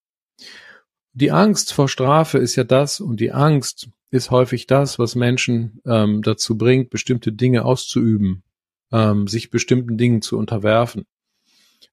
Die 1.13 1.31
Angst 1.31 1.73
vor 1.73 1.89
Strafe 1.89 2.37
ist 2.37 2.55
ja 2.55 2.63
das 2.63 2.99
und 2.99 3.19
die 3.19 3.31
Angst 3.31 3.89
ist 4.11 4.29
häufig 4.29 4.67
das, 4.67 4.99
was 4.99 5.15
Menschen 5.15 5.81
ähm, 5.85 6.21
dazu 6.21 6.57
bringt, 6.57 6.91
bestimmte 6.91 7.31
Dinge 7.31 7.65
auszuüben, 7.65 8.43
ähm, 8.91 9.27
sich 9.27 9.49
bestimmten 9.49 9.97
Dingen 9.97 10.21
zu 10.21 10.37
unterwerfen 10.37 11.05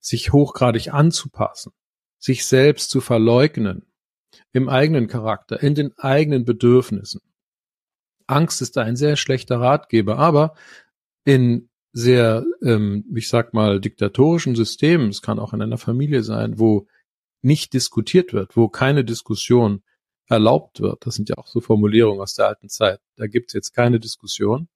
sich 0.00 0.32
hochgradig 0.32 0.92
anzupassen, 0.92 1.72
sich 2.18 2.46
selbst 2.46 2.90
zu 2.90 3.00
verleugnen, 3.00 3.86
im 4.52 4.68
eigenen 4.68 5.08
Charakter, 5.08 5.62
in 5.62 5.74
den 5.74 5.96
eigenen 5.98 6.44
Bedürfnissen. 6.44 7.20
Angst 8.26 8.62
ist 8.62 8.76
da 8.76 8.82
ein 8.82 8.96
sehr 8.96 9.16
schlechter 9.16 9.60
Ratgeber, 9.60 10.18
aber 10.18 10.54
in 11.24 11.68
sehr, 11.92 12.44
ähm, 12.62 13.04
ich 13.14 13.28
sag 13.28 13.54
mal, 13.54 13.80
diktatorischen 13.80 14.54
Systemen, 14.54 15.08
es 15.08 15.22
kann 15.22 15.38
auch 15.38 15.52
in 15.52 15.62
einer 15.62 15.78
Familie 15.78 16.22
sein, 16.22 16.58
wo 16.58 16.86
nicht 17.40 17.72
diskutiert 17.72 18.32
wird, 18.32 18.56
wo 18.56 18.68
keine 18.68 19.04
Diskussion 19.04 19.82
erlaubt 20.26 20.80
wird, 20.80 21.06
das 21.06 21.14
sind 21.14 21.30
ja 21.30 21.38
auch 21.38 21.46
so 21.46 21.60
Formulierungen 21.60 22.20
aus 22.20 22.34
der 22.34 22.48
alten 22.48 22.68
Zeit, 22.68 23.00
da 23.16 23.26
gibt 23.26 23.48
es 23.48 23.54
jetzt 23.54 23.72
keine 23.74 23.98
Diskussion, 23.98 24.68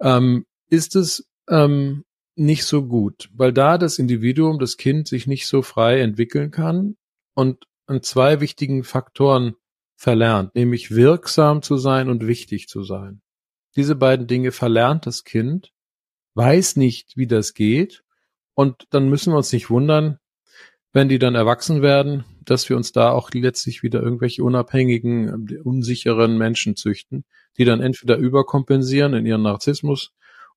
ähm, 0.00 0.46
ist 0.68 0.94
es 0.94 1.28
ähm, 1.48 2.04
nicht 2.34 2.64
so 2.64 2.86
gut, 2.86 3.28
weil 3.34 3.52
da 3.52 3.78
das 3.78 3.98
Individuum, 3.98 4.58
das 4.58 4.76
Kind 4.76 5.08
sich 5.08 5.26
nicht 5.26 5.46
so 5.46 5.62
frei 5.62 6.00
entwickeln 6.00 6.50
kann 6.50 6.96
und 7.34 7.66
an 7.86 8.02
zwei 8.02 8.40
wichtigen 8.40 8.84
Faktoren 8.84 9.54
verlernt, 9.96 10.54
nämlich 10.54 10.92
wirksam 10.92 11.62
zu 11.62 11.76
sein 11.76 12.08
und 12.08 12.26
wichtig 12.26 12.68
zu 12.68 12.82
sein. 12.82 13.20
Diese 13.76 13.94
beiden 13.94 14.26
Dinge 14.26 14.52
verlernt 14.52 15.06
das 15.06 15.24
Kind, 15.24 15.72
weiß 16.34 16.76
nicht, 16.76 17.16
wie 17.16 17.26
das 17.26 17.54
geht 17.54 18.02
und 18.54 18.86
dann 18.90 19.08
müssen 19.08 19.32
wir 19.32 19.36
uns 19.36 19.52
nicht 19.52 19.70
wundern, 19.70 20.18
wenn 20.92 21.08
die 21.08 21.18
dann 21.18 21.34
erwachsen 21.34 21.82
werden, 21.82 22.24
dass 22.44 22.68
wir 22.68 22.76
uns 22.76 22.92
da 22.92 23.10
auch 23.10 23.30
letztlich 23.32 23.82
wieder 23.82 24.02
irgendwelche 24.02 24.44
unabhängigen, 24.44 25.60
unsicheren 25.62 26.36
Menschen 26.36 26.76
züchten, 26.76 27.24
die 27.56 27.64
dann 27.64 27.80
entweder 27.80 28.16
überkompensieren 28.16 29.14
in 29.14 29.26
ihren 29.26 29.42
Narzissmus 29.42 30.12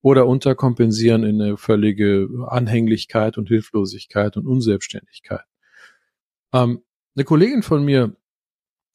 oder 0.06 0.28
unterkompensieren 0.28 1.24
in 1.24 1.42
eine 1.42 1.58
völlige 1.58 2.30
Anhänglichkeit 2.48 3.40
und 3.40 3.48
Hilflosigkeit 3.48 4.38
und 4.38 4.46
Unselbstständigkeit. 4.46 5.46
Ähm, 6.54 6.84
eine 7.16 7.24
Kollegin 7.26 7.64
von 7.64 7.84
mir 7.84 8.16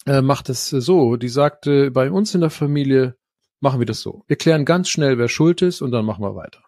äh, 0.06 0.22
macht 0.22 0.48
es 0.50 0.68
so, 0.68 1.16
die 1.16 1.28
sagte, 1.28 1.90
bei 1.90 2.12
uns 2.12 2.32
in 2.36 2.42
der 2.42 2.50
Familie 2.50 3.16
machen 3.58 3.80
wir 3.80 3.86
das 3.86 4.02
so. 4.02 4.22
Wir 4.28 4.36
klären 4.36 4.64
ganz 4.64 4.88
schnell, 4.88 5.18
wer 5.18 5.26
schuld 5.26 5.62
ist 5.62 5.82
und 5.82 5.90
dann 5.90 6.04
machen 6.04 6.22
wir 6.22 6.36
weiter 6.36 6.62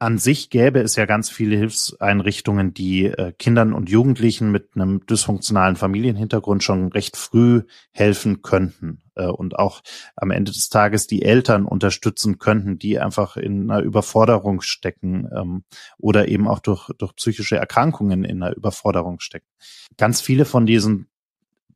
an 0.00 0.18
sich 0.18 0.50
gäbe 0.50 0.80
es 0.80 0.94
ja 0.94 1.06
ganz 1.06 1.28
viele 1.28 1.56
Hilfseinrichtungen, 1.56 2.72
die 2.72 3.06
äh, 3.06 3.32
Kindern 3.32 3.72
und 3.72 3.90
Jugendlichen 3.90 4.52
mit 4.52 4.70
einem 4.74 5.04
dysfunktionalen 5.06 5.76
Familienhintergrund 5.76 6.62
schon 6.62 6.88
recht 6.88 7.16
früh 7.16 7.62
helfen 7.90 8.42
könnten 8.42 9.02
äh, 9.16 9.26
und 9.26 9.58
auch 9.58 9.82
am 10.14 10.30
Ende 10.30 10.52
des 10.52 10.68
Tages 10.68 11.08
die 11.08 11.22
Eltern 11.22 11.64
unterstützen 11.64 12.38
könnten, 12.38 12.78
die 12.78 13.00
einfach 13.00 13.36
in 13.36 13.70
einer 13.70 13.82
Überforderung 13.82 14.60
stecken 14.60 15.28
ähm, 15.34 15.64
oder 15.98 16.28
eben 16.28 16.46
auch 16.46 16.60
durch, 16.60 16.90
durch 16.98 17.16
psychische 17.16 17.56
Erkrankungen 17.56 18.24
in 18.24 18.42
einer 18.42 18.56
Überforderung 18.56 19.18
stecken. 19.18 19.48
Ganz 19.96 20.20
viele 20.20 20.44
von 20.44 20.64
diesen 20.64 21.08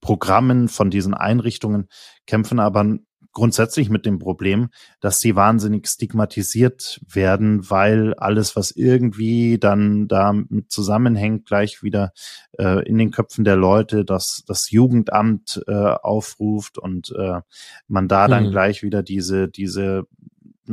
Programmen, 0.01 0.69
von 0.69 0.91
diesen 0.91 1.15
Einrichtungen 1.15 1.89
kämpfen 2.27 2.61
aber 2.61 2.99
grundsätzlich 3.33 3.91
mit 3.91 4.07
dem 4.07 4.19
Problem, 4.19 4.71
dass 5.01 5.21
sie 5.21 5.37
wahnsinnig 5.37 5.89
stigmatisiert 5.89 7.01
werden, 7.07 7.69
weil 7.71 8.15
alles, 8.15 8.57
was 8.57 8.71
irgendwie 8.71 9.59
dann 9.59 10.09
damit 10.09 10.71
zusammenhängt, 10.71 11.47
gleich 11.47 11.83
wieder 11.83 12.13
äh, 12.59 12.87
in 12.87 12.99
den 12.99 13.11
Köpfen 13.11 13.45
der 13.45 13.57
Leute, 13.57 14.05
dass 14.05 14.45
das 14.47 14.71
Jugendamt 14.71 15.63
äh, 15.67 15.73
aufruft 15.73 16.79
und 16.79 17.13
äh, 17.19 17.41
man 17.89 18.09
da 18.09 18.29
dann 18.29 18.47
mhm. 18.47 18.51
gleich 18.51 18.83
wieder 18.83 19.03
diese, 19.03 19.49
diese 19.49 20.07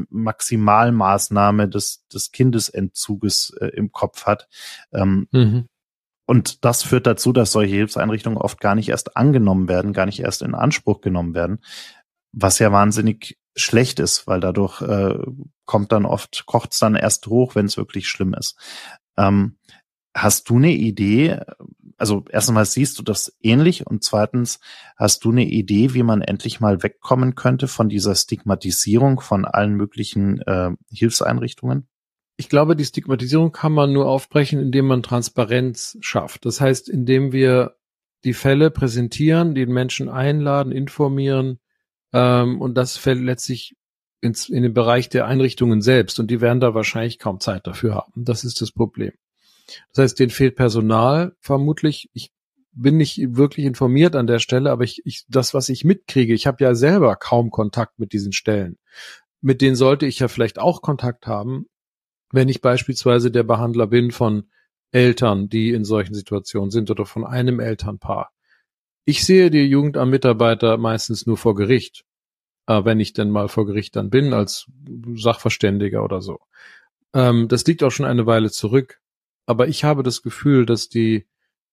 Maximalmaßnahme 0.10 1.68
des, 1.68 2.06
des 2.14 2.32
Kindesentzuges 2.32 3.56
äh, 3.60 3.68
im 3.68 3.92
Kopf 3.92 4.26
hat. 4.26 4.48
Ähm, 4.94 5.28
mhm. 5.32 5.68
Und 6.30 6.64
das 6.64 6.84
führt 6.84 7.08
dazu, 7.08 7.34
dass 7.34 7.52
solche 7.52 7.74
Hilfseinrichtungen 7.74 8.38
oft 8.38 8.60
gar 8.60 8.76
nicht 8.76 8.90
erst 8.90 9.18
angenommen 9.18 9.68
werden, 9.68 9.94
gar 9.94 10.06
nicht 10.06 10.20
erst 10.20 10.44
in 10.44 10.54
Anspruch 10.54 11.02
genommen 11.02 11.34
werden, 11.34 11.58
was 12.32 12.60
ja 12.60 12.72
wahnsinnig 12.72 13.38
schlecht 13.56 14.00
ist, 14.00 14.28
weil 14.28 14.40
dadurch 14.40 14.82
äh, 14.82 15.20
kommt 15.66 15.92
dann 15.92 16.06
oft, 16.06 16.46
kocht 16.46 16.74
es 16.74 16.80
dann 16.80 16.96
erst 16.96 17.28
hoch, 17.28 17.56
wenn 17.56 17.66
es 17.66 17.78
wirklich 17.78 18.08
schlimm 18.08 18.34
ist. 18.34 18.58
Ähm, 19.18 19.58
hast 20.16 20.50
du 20.50 20.58
eine 20.58 20.72
Idee? 20.72 21.40
Also 21.98 22.24
erstens 22.30 22.74
siehst 22.74 22.98
du 22.98 23.04
das 23.04 23.36
ähnlich 23.42 23.86
und 23.86 24.04
zweitens 24.04 24.60
hast 24.96 25.26
du 25.26 25.32
eine 25.32 25.46
Idee, 25.46 25.94
wie 25.94 26.04
man 26.04 26.22
endlich 26.22 26.60
mal 26.60 26.82
wegkommen 26.82 27.36
könnte 27.36 27.68
von 27.68 27.90
dieser 27.90 28.16
Stigmatisierung 28.16 29.20
von 29.20 29.46
allen 29.46 29.74
möglichen 29.74 30.42
äh, 30.42 30.72
Hilfseinrichtungen? 30.92 31.88
Ich 32.38 32.48
glaube, 32.48 32.78
die 32.78 32.86
Stigmatisierung 32.86 33.52
kann 33.52 33.74
man 33.74 33.92
nur 33.92 34.08
aufbrechen, 34.08 34.62
indem 34.62 34.88
man 34.88 35.04
Transparenz 35.04 35.98
schafft. 36.00 36.46
Das 36.46 36.62
heißt, 36.62 36.88
indem 36.88 37.34
wir 37.34 37.76
die 38.24 38.34
Fälle 38.34 38.72
präsentieren, 38.72 39.56
den 39.56 39.72
Menschen 39.72 40.08
einladen, 40.08 40.72
informieren, 40.72 41.60
ähm, 42.14 42.62
und 42.62 42.76
das 42.76 42.98
fällt 42.98 43.22
letztlich 43.22 43.76
ins, 44.22 44.50
in 44.50 44.64
den 44.64 44.74
Bereich 44.74 45.10
der 45.10 45.26
Einrichtungen 45.26 45.82
selbst. 45.82 46.20
Und 46.20 46.30
die 46.30 46.42
werden 46.42 46.60
da 46.60 46.74
wahrscheinlich 46.74 47.20
kaum 47.20 47.40
Zeit 47.40 47.68
dafür 47.68 47.96
haben. 47.96 48.26
Das 48.26 48.44
ist 48.44 48.62
das 48.62 48.72
Problem. 48.72 49.14
Das 49.94 50.04
heißt, 50.04 50.20
denen 50.20 50.32
fehlt 50.32 50.56
Personal 50.56 51.36
vermutlich. 51.40 52.10
Ich 52.14 52.32
bin 52.72 52.98
nicht 52.98 53.20
wirklich 53.36 53.66
informiert 53.66 54.16
an 54.16 54.28
der 54.28 54.40
Stelle, 54.40 54.72
aber 54.72 54.84
ich, 54.84 55.02
ich 55.06 55.26
das, 55.28 55.54
was 55.54 55.70
ich 55.70 55.84
mitkriege, 55.84 56.34
ich 56.34 56.48
habe 56.48 56.64
ja 56.64 56.76
selber 56.76 57.16
kaum 57.16 57.52
Kontakt 57.52 58.00
mit 58.00 58.14
diesen 58.14 58.32
Stellen. 58.32 58.78
Mit 59.42 59.62
denen 59.62 59.76
sollte 59.76 60.06
ich 60.06 60.20
ja 60.20 60.28
vielleicht 60.28 60.60
auch 60.60 60.82
Kontakt 60.82 61.28
haben, 61.28 61.68
wenn 62.32 62.50
ich 62.50 62.62
beispielsweise 62.62 63.32
der 63.32 63.44
Behandler 63.44 63.88
bin 63.88 64.12
von 64.12 64.50
Eltern, 64.92 65.50
die 65.50 65.72
in 65.72 65.86
solchen 65.86 66.14
Situationen 66.14 66.72
sind 66.72 66.90
oder 66.92 67.06
von 67.06 67.26
einem 67.26 67.60
Elternpaar. 67.60 68.32
Ich 69.06 69.26
sehe 69.26 69.50
die 69.52 69.66
Jugendamtmitarbeiter 69.66 70.78
meistens 70.78 71.26
nur 71.26 71.38
vor 71.38 71.56
Gericht. 71.56 72.06
äh, 72.70 72.86
wenn 72.86 73.00
ich 73.00 73.14
denn 73.14 73.32
mal 73.32 73.50
vor 73.50 73.66
Gericht 73.66 73.96
dann 73.96 74.10
bin 74.10 74.34
als 74.34 74.68
Sachverständiger 75.16 76.04
oder 76.04 76.22
so. 76.22 76.40
Ähm, 77.14 77.48
das 77.50 77.66
liegt 77.66 77.84
auch 77.84 77.92
schon 77.92 78.06
eine 78.06 78.26
Weile 78.28 78.52
zurück. 78.52 79.02
Aber 79.48 79.68
ich 79.68 79.84
habe 79.84 80.04
das 80.04 80.22
Gefühl, 80.22 80.66
dass 80.66 80.90
die, 80.90 81.26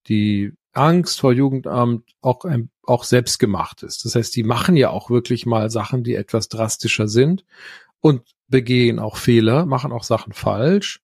die 0.09 0.53
Angst 0.73 1.21
vor 1.21 1.33
Jugendamt 1.33 2.05
auch, 2.23 2.45
ein, 2.45 2.71
auch 2.85 3.05
selbst 3.05 3.39
gemacht 3.39 3.83
ist. 3.83 4.05
Das 4.07 4.15
heißt, 4.15 4.35
die 4.37 4.43
machen 4.45 4.77
ja 4.77 4.91
auch 4.91 5.11
wirklich 5.11 5.47
mal 5.47 5.71
Sachen, 5.71 6.03
die 6.05 6.15
etwas 6.15 6.49
drastischer 6.49 7.09
sind 7.09 7.45
und 8.01 8.23
begehen 8.49 8.99
auch 8.99 9.17
Fehler, 9.17 9.67
machen 9.67 9.93
auch 9.93 10.05
Sachen 10.05 10.33
falsch, 10.33 11.01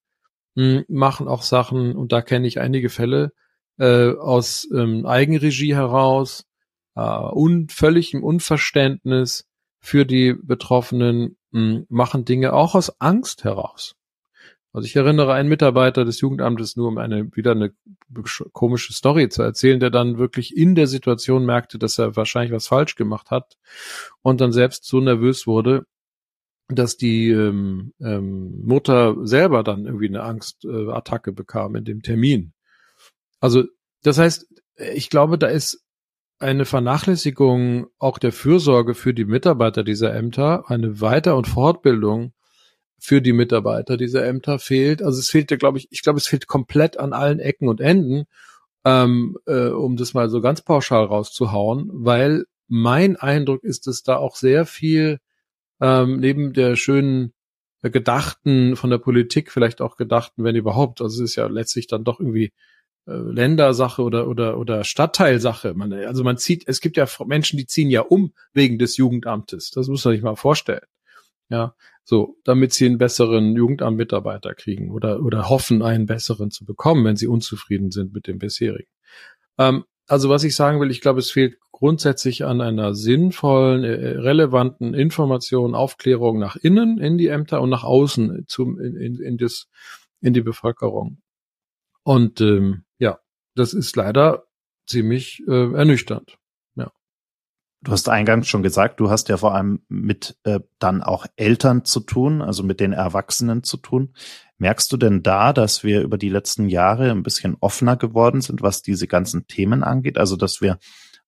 hm, 0.57 0.85
machen 0.89 1.29
auch 1.29 1.43
Sachen, 1.43 1.97
und 1.97 2.13
da 2.13 2.23
kenne 2.23 2.47
ich 2.47 2.61
einige 2.61 2.89
Fälle, 2.91 3.33
äh, 3.79 4.13
aus 4.13 4.69
ähm, 4.73 5.07
Eigenregie 5.07 5.75
heraus, 5.75 6.45
äh, 6.95 7.01
und 7.01 7.73
völligem 7.73 8.23
Unverständnis 8.23 9.47
für 9.81 10.05
die 10.05 10.35
Betroffenen, 10.35 11.37
mh, 11.51 11.61
hm, 11.61 11.87
machen 11.89 12.25
Dinge 12.25 12.53
auch 12.53 12.75
aus 12.75 13.01
Angst 13.01 13.45
heraus. 13.45 13.95
Also 14.75 14.87
ich 14.87 14.97
erinnere 14.97 15.35
einen 15.35 15.51
Mitarbeiter 15.51 16.07
des 16.07 16.21
Jugendamtes 16.21 16.77
nur, 16.77 16.89
um 16.89 16.97
eine 16.97 17.29
wieder 17.37 17.51
eine 17.51 17.75
komische 18.53 18.95
Story 18.95 19.29
zu 19.29 19.43
erzählen, 19.43 19.81
der 19.81 19.91
dann 19.91 20.17
wirklich 20.17 20.57
in 20.57 20.75
der 20.75 20.87
Situation 20.87 21.45
merkte, 21.45 21.79
dass 21.79 21.99
er 21.99 22.17
wahrscheinlich 22.17 22.53
was 22.53 22.69
falsch 22.69 22.95
gemacht 22.97 23.31
hat 23.31 23.59
und 24.23 24.41
dann 24.41 24.51
selbst 24.51 24.85
so 24.87 25.01
nervös 25.01 25.47
wurde, 25.47 25.85
dass 26.69 26.97
die 26.97 27.29
ähm, 27.29 27.93
ähm, 28.01 28.63
Mutter 28.65 29.15
selber 29.27 29.63
dann 29.63 29.85
irgendwie 29.85 30.09
eine 30.09 30.23
Angstattacke 30.23 31.31
äh, 31.33 31.35
bekam 31.35 31.77
in 31.77 31.85
dem 31.85 32.01
Termin. 32.01 32.55
Also 33.43 33.65
das 34.03 34.19
heißt, 34.19 34.47
ich 34.95 35.11
glaube, 35.11 35.37
da 35.37 35.49
ist 35.49 35.85
eine 36.39 36.65
Vernachlässigung 36.65 37.89
auch 37.99 38.19
der 38.19 38.33
Fürsorge 38.33 38.95
für 38.95 39.13
die 39.13 39.25
Mitarbeiter 39.25 39.83
dieser 39.83 40.15
Ämter, 40.15 40.65
eine 40.71 41.01
Weiter- 41.01 41.37
und 41.37 41.49
Fortbildung 41.49 42.33
für 42.99 43.21
die 43.21 43.33
Mitarbeiter 43.33 43.97
dieser 43.97 44.25
Ämter 44.25 44.61
fehlt. 44.61 45.03
Also 45.03 45.19
es 45.19 45.29
fehlt 45.29 45.51
ja, 45.51 45.57
glaube 45.57 45.79
ich, 45.79 45.89
ich 45.91 46.03
glaube, 46.03 46.19
es 46.19 46.29
fehlt 46.29 46.47
komplett 46.47 46.99
an 46.99 47.13
allen 47.13 47.41
Ecken 47.41 47.69
und 47.69 47.81
Enden, 47.81 48.25
ähm, 48.85 49.37
äh, 49.47 49.69
um 49.69 49.97
das 49.97 50.15
mal 50.15 50.31
so 50.31 50.41
ganz 50.41 50.63
pauschal 50.63 51.05
rauszuhauen, 51.05 51.91
weil 51.93 52.45
mein 52.69 53.17
Eindruck 53.17 53.65
ist, 53.65 53.89
dass 53.89 54.05
da 54.05 54.17
auch 54.17 54.37
sehr 54.37 54.67
viel 54.67 55.19
ähm, 55.81 56.21
neben 56.21 56.53
der 56.53 56.77
schönen 56.77 57.33
Gedachten 57.83 58.77
von 58.77 58.91
der 58.91 58.99
Politik, 58.99 59.51
vielleicht 59.51 59.81
auch 59.81 59.97
Gedachten, 59.97 60.45
wenn 60.45 60.55
überhaupt, 60.55 61.01
also 61.01 61.23
es 61.25 61.31
ist 61.31 61.37
ja 61.37 61.49
letztlich 61.49 61.89
dann 61.89 62.05
doch 62.05 62.21
irgendwie 62.21 62.53
Ländersache 63.07 64.03
oder 64.03 64.29
oder 64.29 64.59
oder 64.59 64.85
Stadtteilsache. 64.85 65.75
Man, 65.75 65.93
also 65.93 66.23
man 66.23 66.39
zieht, 66.39 66.69
es 66.69 66.81
gibt 66.81 66.97
ja 66.97 67.07
Menschen, 67.27 67.57
die 67.57 67.67
ziehen 67.67 67.91
ja 67.91 68.03
um 68.03 68.33
wegen 68.53 68.79
des 68.79 68.97
Jugendamtes. 68.97 69.71
Das 69.71 69.89
muss 69.89 70.05
man 70.05 70.15
sich 70.15 70.23
mal 70.23 70.37
vorstellen. 70.37 70.87
Ja, 71.49 71.75
so, 72.05 72.37
damit 72.45 72.73
sie 72.73 72.87
einen 72.87 72.99
besseren 72.99 73.55
Jugendamtmitarbeiter 73.57 74.55
kriegen 74.55 74.91
oder, 74.91 75.23
oder 75.23 75.49
hoffen, 75.49 75.83
einen 75.83 76.07
besseren 76.07 76.51
zu 76.51 76.65
bekommen, 76.65 77.05
wenn 77.05 77.17
sie 77.17 77.27
unzufrieden 77.27 77.91
sind 77.91 78.15
mit 78.15 78.27
dem 78.27 78.39
bisherigen. 78.39 78.89
Ähm, 79.59 79.85
also 80.07 80.29
was 80.29 80.45
ich 80.45 80.57
sagen 80.57 80.81
will, 80.81 80.91
ich 80.91 81.01
glaube, 81.01 81.21
es 81.21 81.31
fehlt 81.31 81.59
grundsätzlich 81.71 82.45
an 82.45 82.61
einer 82.61 82.95
sinnvollen, 82.95 83.85
äh, 83.85 84.09
relevanten 84.19 84.95
Information, 84.95 85.75
Aufklärung 85.75 86.39
nach 86.39 86.57
innen 86.57 86.99
in 86.99 87.19
die 87.19 87.29
Ämter 87.29 87.61
und 87.61 87.71
nach 87.71 87.85
außen 87.85 88.45
zum, 88.47 88.81
in, 88.81 88.97
in, 88.97 89.21
in, 89.21 89.37
das, 89.37 89.69
in 90.21 90.33
die 90.33 90.43
Bevölkerung. 90.43 91.22
Und 92.05 92.41
ähm, 92.41 92.85
ja, 92.99 93.19
das 93.55 93.75
ist 93.75 93.97
leider 93.97 94.45
ziemlich 94.87 95.43
äh, 95.47 95.73
ernüchternd. 95.73 96.39
Du 97.85 97.91
hast 97.91 98.09
eingangs 98.09 98.47
schon 98.47 98.63
gesagt, 98.63 99.01
du 99.01 99.11
hast 99.11 99.29
ja 99.29 99.37
vor 99.37 99.57
allem 99.57 99.81
mit 99.89 100.37
äh, 100.45 100.61
dann 100.79 101.03
auch 101.03 101.27
Eltern 101.35 101.85
zu 101.85 101.99
tun, 101.99 102.41
also 102.41 102.63
mit 102.63 102.79
den 102.79 102.93
Erwachsenen 102.93 103.65
zu 103.65 103.77
tun. 103.77 104.15
Merkst 104.59 104.93
du 104.93 104.97
denn 104.97 105.25
da, 105.25 105.53
dass 105.53 105.83
wir 105.83 106.03
über 106.03 106.17
die 106.17 106.29
letzten 106.29 106.69
Jahre 106.69 107.11
ein 107.11 107.25
bisschen 107.25 107.57
offener 107.59 107.97
geworden 107.97 108.41
sind, 108.41 108.63
was 108.63 108.83
diese 108.83 109.09
ganzen 109.09 109.49
Themen 109.49 109.83
angeht? 109.83 110.17
Also, 110.17 110.37
dass 110.37 110.61
wir 110.61 110.79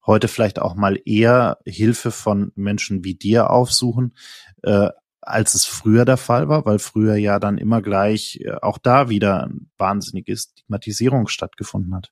heute 0.07 0.29
vielleicht 0.29 0.61
auch 0.61 0.77
mal 0.77 0.97
eher 1.05 1.59
Hilfe 1.67 2.13
von 2.13 2.53
Menschen 2.55 3.03
wie 3.03 3.17
dir 3.17 3.51
aufsuchen, 3.51 4.15
äh, 4.63 4.91
als 5.27 5.55
es 5.55 5.65
früher 5.65 6.05
der 6.05 6.17
Fall 6.17 6.49
war, 6.49 6.65
weil 6.67 6.79
früher 6.79 7.17
ja 7.17 7.39
dann 7.39 7.59
immer 7.59 7.83
gleich 7.83 8.41
äh, 8.45 8.53
auch 8.63 8.79
da 8.79 9.09
wieder 9.09 9.51
wahnsinnige 9.79 10.37
Stigmatisierung 10.37 11.29
stattgefunden 11.29 11.95
hat. 11.95 12.11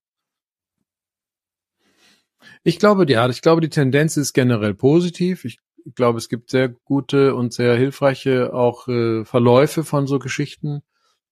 Ich 2.65 2.79
glaube, 2.79 3.11
ja, 3.11 3.29
ich 3.29 3.43
glaube, 3.43 3.61
die 3.61 3.69
Tendenz 3.69 4.17
ist 4.17 4.33
generell 4.33 4.75
positiv. 4.75 5.45
Ich 5.45 5.59
glaube, 5.95 6.19
es 6.19 6.29
gibt 6.29 6.51
sehr 6.51 6.69
gute 6.69 7.35
und 7.35 7.53
sehr 7.53 7.77
hilfreiche 7.77 8.53
auch 8.55 8.89
äh, 8.89 9.25
Verläufe 9.25 9.85
von 9.85 10.07
so 10.07 10.19
Geschichten, 10.19 10.83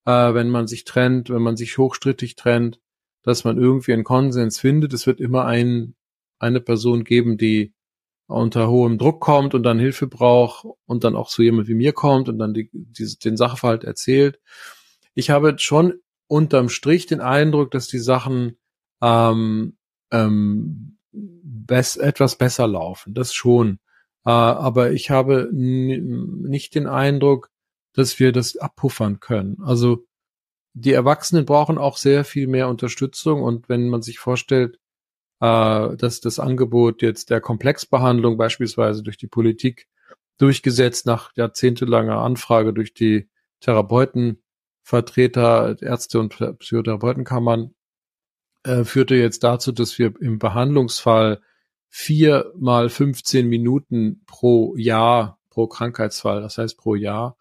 äh, 0.05 0.35
wenn 0.35 0.51
man 0.51 0.67
sich 0.67 0.85
trennt, 0.85 1.31
wenn 1.31 1.43
man 1.43 1.57
sich 1.57 1.79
hochstrittig 1.79 2.37
trennt, 2.37 2.81
dass 3.23 3.45
man 3.45 3.59
irgendwie 3.59 3.93
einen 3.93 4.05
Konsens 4.05 4.59
findet. 4.59 4.93
Es 4.93 5.07
wird 5.07 5.21
immer 5.21 5.47
ein, 5.47 5.95
eine 6.39 6.61
Person 6.61 7.05
geben, 7.05 7.37
die 7.37 7.75
unter 8.31 8.69
hohem 8.69 8.99
Druck 8.99 9.21
kommt 9.21 9.55
und 9.55 9.63
dann 9.63 9.79
Hilfe 9.79 10.07
braucht 10.07 10.67
und 10.87 11.05
dann 11.05 11.17
auch 11.17 11.29
zu 11.29 11.43
jemand 11.43 11.69
wie 11.69 11.75
mir 11.75 11.93
kommt 11.93 12.29
und 12.29 12.39
dann 12.39 12.55
die, 12.55 12.71
die, 12.73 13.19
den 13.19 13.37
Sachverhalt 13.37 13.85
erzählt. 13.85 14.41
Ich 15.15 15.31
habe 15.31 15.57
schon 15.59 15.95
unterm 16.29 16.69
Strich 16.69 17.07
den 17.07 17.21
Eindruck, 17.21 17.71
dass 17.73 17.89
die 17.89 17.99
Sachen 17.99 18.59
ähm, 19.03 19.77
ähm, 20.13 20.99
bess 21.13 21.97
etwas 21.97 22.37
besser 22.37 22.69
laufen, 22.69 23.15
das 23.15 23.35
schon. 23.35 23.81
Äh, 24.25 24.31
aber 24.31 24.93
ich 24.93 25.11
habe 25.11 25.49
nicht 25.53 26.75
den 26.75 26.87
Eindruck, 26.87 27.51
dass 27.95 28.19
wir 28.21 28.33
das 28.33 28.57
abpuffern 28.57 29.19
können. 29.19 29.59
Also 29.63 30.07
die 30.73 30.93
Erwachsenen 30.93 31.47
brauchen 31.47 31.79
auch 31.79 31.97
sehr 31.97 32.25
viel 32.25 32.47
mehr 32.47 32.69
Unterstützung 32.69 33.43
und 33.43 33.69
wenn 33.69 33.89
man 33.89 34.03
sich 34.03 34.19
vorstellt, 34.19 34.79
äh, 35.41 35.97
dass 35.97 36.21
das 36.21 36.39
Angebot 36.39 37.03
jetzt 37.03 37.31
der 37.31 37.41
Komplexbehandlung 37.41 38.37
beispielsweise 38.37 39.03
durch 39.03 39.17
die 39.17 39.29
Politik 39.29 39.89
durchgesetzt 40.39 41.07
nach 41.07 41.33
jahrzehntelanger 41.37 42.19
Anfrage 42.19 42.73
durch 42.73 42.95
die 42.95 43.29
Therapeutenvertreter, 43.61 45.77
Ärzte 45.83 46.19
und 46.19 46.37
Psychotherapeutenkammern 46.59 47.75
äh, 48.65 48.85
führte 48.85 49.15
jetzt 49.15 49.45
dazu, 49.45 49.73
dass 49.73 49.99
wir 49.99 50.15
im 50.21 50.39
Behandlungsfall 50.39 51.41
vier 51.89 52.53
mal 52.57 52.89
15 52.89 53.49
Minuten 53.49 54.23
pro 54.27 54.75
Jahr, 54.77 55.39
pro 55.51 55.67
Krankheitsfall, 55.67 56.41
das 56.41 56.59
heißt 56.59 56.79
pro 56.79 56.95
Jahr, 56.95 57.37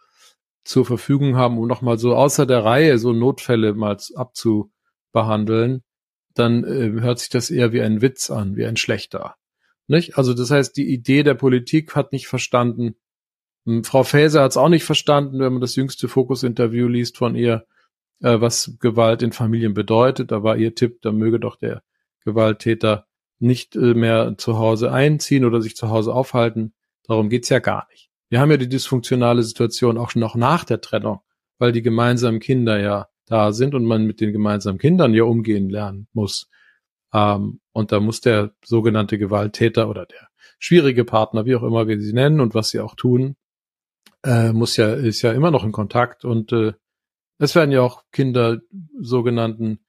zur 0.63 0.85
Verfügung 0.85 1.37
haben, 1.37 1.57
um 1.57 1.67
nochmal 1.67 1.97
so 1.97 2.15
außer 2.15 2.45
der 2.45 2.65
Reihe 2.65 2.97
so 2.97 3.13
Notfälle 3.13 3.73
mal 3.73 3.97
abzubehandeln, 4.15 5.83
dann 6.39 6.63
äh, 6.63 7.01
hört 7.01 7.19
sich 7.19 7.29
das 7.29 7.51
eher 7.51 7.73
wie 7.73 7.81
ein 7.81 8.01
Witz 8.01 8.31
an, 8.31 8.55
wie 8.55 8.65
ein 8.65 8.77
schlechter. 8.77 9.35
Nicht? 9.87 10.17
Also 10.17 10.33
das 10.33 10.51
heißt, 10.51 10.77
die 10.77 10.91
Idee 10.91 11.23
der 11.23 11.33
Politik 11.33 11.95
hat 11.95 12.11
nicht 12.11 12.27
verstanden. 12.27 12.95
Hm, 13.65 13.83
Frau 13.83 14.03
Faeser 14.03 14.43
hat 14.43 14.51
es 14.51 14.57
auch 14.57 14.69
nicht 14.69 14.83
verstanden, 14.83 15.39
wenn 15.39 15.53
man 15.53 15.61
das 15.61 15.75
jüngste 15.75 16.07
Fokus-Interview 16.07 16.87
liest 16.87 17.17
von 17.17 17.35
ihr, 17.35 17.65
äh, 18.21 18.39
was 18.39 18.77
Gewalt 18.79 19.21
in 19.21 19.31
Familien 19.31 19.73
bedeutet. 19.73 20.31
Da 20.31 20.43
war 20.43 20.57
ihr 20.57 20.75
Tipp, 20.75 21.01
da 21.01 21.11
möge 21.11 21.39
doch 21.39 21.55
der 21.55 21.83
Gewalttäter 22.23 23.07
nicht 23.39 23.75
äh, 23.75 23.93
mehr 23.93 24.35
zu 24.37 24.57
Hause 24.57 24.91
einziehen 24.91 25.45
oder 25.45 25.61
sich 25.61 25.75
zu 25.75 25.89
Hause 25.89 26.13
aufhalten. 26.13 26.73
Darum 27.03 27.29
geht's 27.29 27.49
ja 27.49 27.59
gar 27.59 27.87
nicht. 27.89 28.09
Wir 28.29 28.39
haben 28.39 28.51
ja 28.51 28.57
die 28.57 28.69
dysfunktionale 28.69 29.41
Situation 29.43 29.97
auch 29.97 30.11
schon 30.11 30.19
noch 30.19 30.35
nach 30.35 30.63
der 30.63 30.81
Trennung, 30.81 31.21
weil 31.57 31.71
die 31.71 31.81
gemeinsamen 31.81 32.39
Kinder 32.39 32.79
ja 32.79 33.07
da 33.29 33.53
sind 33.53 33.75
und 33.75 33.85
man 33.85 34.05
mit 34.05 34.19
den 34.21 34.33
gemeinsamen 34.33 34.79
Kindern 34.79 35.13
ja 35.13 35.23
umgehen 35.23 35.69
lernen 35.69 36.07
muss. 36.13 36.49
Ähm, 37.13 37.61
und 37.71 37.91
da 37.91 37.99
muss 37.99 38.21
der 38.21 38.53
sogenannte 38.63 39.17
Gewalttäter 39.17 39.89
oder 39.89 40.05
der 40.05 40.27
schwierige 40.57 41.05
Partner, 41.05 41.45
wie 41.45 41.55
auch 41.55 41.63
immer 41.63 41.87
wir 41.87 41.99
sie 42.01 42.13
nennen 42.13 42.41
und 42.41 42.55
was 42.55 42.71
sie 42.71 42.79
auch 42.79 42.95
tun, 42.95 43.35
äh, 44.23 44.51
muss 44.51 44.77
ja, 44.77 44.93
ist 44.93 45.21
ja 45.21 45.31
immer 45.31 45.51
noch 45.51 45.63
in 45.63 45.71
Kontakt 45.71 46.25
und 46.25 46.51
äh, 46.51 46.73
es 47.37 47.55
werden 47.55 47.71
ja 47.71 47.81
auch 47.81 48.03
Kinder 48.11 48.59
sogenannten 48.99 49.79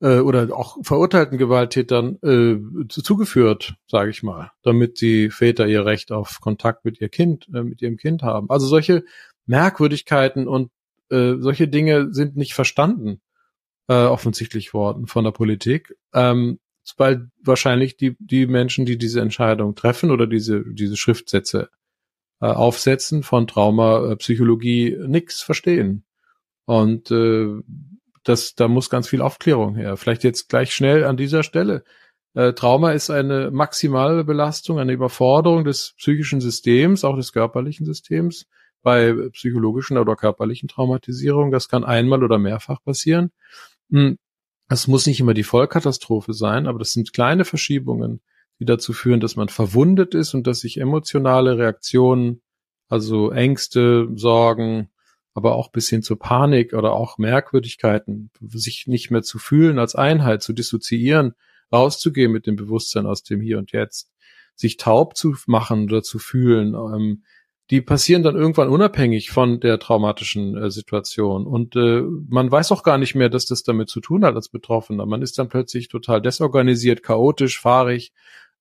äh, 0.00 0.18
oder 0.18 0.56
auch 0.56 0.78
verurteilten 0.82 1.38
Gewalttätern 1.38 2.18
äh, 2.22 2.58
zugeführt, 2.88 3.76
sage 3.86 4.10
ich 4.10 4.22
mal, 4.22 4.50
damit 4.62 5.00
die 5.00 5.30
Väter 5.30 5.66
ihr 5.66 5.84
Recht 5.84 6.10
auf 6.10 6.40
Kontakt 6.40 6.84
mit 6.84 7.00
ihr 7.00 7.08
Kind, 7.08 7.48
äh, 7.54 7.62
mit 7.62 7.80
ihrem 7.82 7.96
Kind 7.96 8.22
haben. 8.22 8.50
Also 8.50 8.66
solche 8.66 9.04
Merkwürdigkeiten 9.46 10.48
und 10.48 10.70
äh, 11.10 11.34
solche 11.38 11.68
Dinge 11.68 12.12
sind 12.12 12.36
nicht 12.36 12.54
verstanden 12.54 13.20
äh, 13.88 13.94
offensichtlich 13.94 14.74
worden 14.74 15.06
von 15.06 15.24
der 15.24 15.32
Politik, 15.32 15.94
ähm, 16.12 16.58
weil 16.96 17.30
wahrscheinlich 17.42 17.96
die 17.96 18.16
die 18.18 18.46
Menschen, 18.46 18.86
die 18.86 18.98
diese 18.98 19.20
Entscheidung 19.20 19.74
treffen 19.74 20.10
oder 20.10 20.26
diese 20.26 20.64
diese 20.72 20.96
Schriftsätze 20.96 21.70
äh, 22.40 22.46
aufsetzen 22.46 23.22
von 23.22 23.46
Traumapsychologie 23.46 24.98
nix 25.06 25.42
verstehen. 25.42 26.04
Und 26.66 27.10
äh, 27.10 27.48
das, 28.24 28.54
da 28.54 28.68
muss 28.68 28.90
ganz 28.90 29.08
viel 29.08 29.22
Aufklärung 29.22 29.76
her. 29.76 29.96
Vielleicht 29.96 30.24
jetzt 30.24 30.48
gleich 30.48 30.74
schnell 30.74 31.04
an 31.04 31.16
dieser 31.16 31.42
Stelle. 31.42 31.84
Äh, 32.34 32.52
Trauma 32.54 32.92
ist 32.92 33.10
eine 33.10 33.50
maximale 33.50 34.24
Belastung, 34.24 34.78
eine 34.78 34.92
Überforderung 34.92 35.64
des 35.64 35.94
psychischen 35.98 36.40
Systems, 36.40 37.04
auch 37.04 37.16
des 37.16 37.32
körperlichen 37.32 37.86
Systems 37.86 38.46
bei 38.84 39.12
psychologischen 39.32 39.98
oder 39.98 40.14
körperlichen 40.14 40.68
Traumatisierungen. 40.68 41.50
Das 41.50 41.68
kann 41.68 41.82
einmal 41.82 42.22
oder 42.22 42.38
mehrfach 42.38 42.84
passieren. 42.84 43.32
Hm, 43.90 44.18
es 44.68 44.86
muss 44.86 45.06
nicht 45.06 45.18
immer 45.18 45.34
die 45.34 45.42
Vollkatastrophe 45.42 46.32
sein, 46.32 46.68
aber 46.68 46.78
das 46.78 46.92
sind 46.92 47.12
kleine 47.12 47.44
Verschiebungen, 47.44 48.20
die 48.60 48.64
dazu 48.64 48.92
führen, 48.92 49.20
dass 49.20 49.36
man 49.36 49.48
verwundet 49.48 50.14
ist 50.14 50.34
und 50.34 50.46
dass 50.46 50.60
sich 50.60 50.78
emotionale 50.80 51.58
Reaktionen, 51.58 52.42
also 52.88 53.32
Ängste, 53.32 54.08
Sorgen, 54.14 54.90
aber 55.34 55.56
auch 55.56 55.72
bis 55.72 55.88
hin 55.88 56.02
zu 56.02 56.16
Panik 56.16 56.74
oder 56.74 56.92
auch 56.92 57.18
Merkwürdigkeiten, 57.18 58.30
sich 58.40 58.86
nicht 58.86 59.10
mehr 59.10 59.22
zu 59.22 59.38
fühlen 59.38 59.78
als 59.78 59.94
Einheit, 59.94 60.42
zu 60.42 60.52
dissoziieren, 60.52 61.34
rauszugehen 61.72 62.30
mit 62.30 62.46
dem 62.46 62.56
Bewusstsein 62.56 63.06
aus 63.06 63.22
dem 63.22 63.40
Hier 63.40 63.58
und 63.58 63.72
Jetzt, 63.72 64.12
sich 64.54 64.76
taub 64.76 65.16
zu 65.16 65.34
machen 65.46 65.84
oder 65.84 66.02
zu 66.02 66.18
fühlen, 66.18 66.74
ähm, 66.74 67.24
die 67.70 67.80
passieren 67.80 68.22
dann 68.22 68.36
irgendwann 68.36 68.68
unabhängig 68.68 69.30
von 69.30 69.58
der 69.60 69.78
traumatischen 69.78 70.56
äh, 70.56 70.70
Situation. 70.70 71.46
Und 71.46 71.76
äh, 71.76 72.02
man 72.28 72.50
weiß 72.50 72.72
auch 72.72 72.82
gar 72.82 72.98
nicht 72.98 73.14
mehr, 73.14 73.30
dass 73.30 73.46
das 73.46 73.62
damit 73.62 73.88
zu 73.88 74.00
tun 74.00 74.24
hat 74.24 74.34
als 74.34 74.50
Betroffener. 74.50 75.06
Man 75.06 75.22
ist 75.22 75.38
dann 75.38 75.48
plötzlich 75.48 75.88
total 75.88 76.20
desorganisiert, 76.20 77.02
chaotisch, 77.02 77.60
fahrig, 77.60 78.12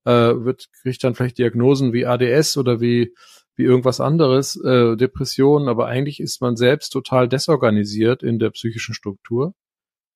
äh, 0.05 0.11
wird, 0.11 0.69
kriegt 0.81 1.03
dann 1.03 1.15
vielleicht 1.15 1.37
Diagnosen 1.37 1.91
wie 1.91 2.05
ADS 2.05 2.57
oder 2.57 2.79
wie, 2.79 3.13
wie 3.55 3.63
irgendwas 3.63 3.99
anderes, 3.99 4.55
äh, 4.63 4.95
Depressionen, 4.95 5.67
aber 5.67 5.87
eigentlich 5.87 6.19
ist 6.19 6.41
man 6.41 6.55
selbst 6.55 6.91
total 6.91 7.27
desorganisiert 7.27 8.23
in 8.23 8.39
der 8.39 8.51
psychischen 8.51 8.95
Struktur 8.95 9.53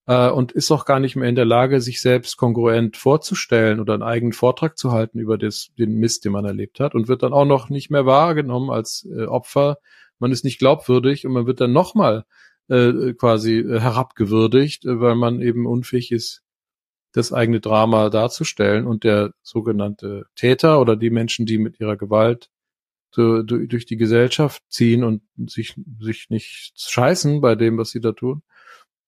äh, 0.08 0.30
und 0.30 0.54
ist 0.54 0.72
auch 0.72 0.86
gar 0.86 1.00
nicht 1.00 1.15
mehr 1.15 1.30
in 1.30 1.36
der 1.36 1.46
Lage, 1.46 1.82
sich 1.82 2.02
selbst 2.02 2.38
kongruent 2.38 2.98
vorzustellen 2.98 3.80
oder 3.80 3.93
einen 3.93 4.04
eigenen 4.04 4.34
Vortrag 4.34 4.78
zu 4.78 4.91
halten 4.91 5.20
über 5.20 5.38
das, 5.38 5.70
den 5.78 5.96
Mist, 5.96 6.26
den 6.26 6.32
man 6.32 6.46
erlebt 6.46 6.80
hat 6.80 6.96
und 6.96 7.08
wird 7.08 7.24
dann 7.24 7.34
auch 7.34 7.46
noch 7.46 7.70
nicht 7.70 7.91
mehr 7.91 8.06
wahrgenommen 8.06 8.72
als 8.72 9.08
äh, 9.12 9.26
Opfer. 9.26 9.78
Man 10.20 10.32
ist 10.32 10.43
nicht 10.43 10.60
glaubwürdig 10.60 11.28
und 11.28 11.34
man 11.34 11.46
wird 11.46 11.62
dann 11.62 11.74
nochmal 11.74 12.26
äh, 12.70 13.13
quasi 13.13 13.60
äh, 13.60 13.80
herabgewürdigt, 13.80 14.86
äh, 14.86 15.00
weil 15.00 15.15
man 15.15 15.41
eben 15.41 15.65
unfähig 15.65 16.12
ist, 16.12 16.43
das 17.13 17.32
eigene 17.34 17.60
Drama 17.60 18.10
darzustellen 18.10 18.86
und 18.86 19.04
der 19.04 19.34
sogenannte 19.41 20.26
Täter 20.36 20.82
oder 20.82 20.96
die 20.96 21.10
Menschen, 21.10 21.46
die 21.46 21.58
mit 21.58 21.80
ihrer 21.80 21.98
Gewalt 21.98 22.50
durch 23.13 23.86
die 23.88 23.98
Gesellschaft 23.98 24.62
ziehen 24.70 25.04
und 25.04 25.24
sich, 25.48 25.74
sich 26.00 26.30
nicht 26.30 26.74
scheißen 26.76 27.41
bei 27.41 27.56
dem, 27.56 27.78
was 27.80 27.89
sie 27.89 28.02
da 28.02 28.12
tun, 28.12 28.43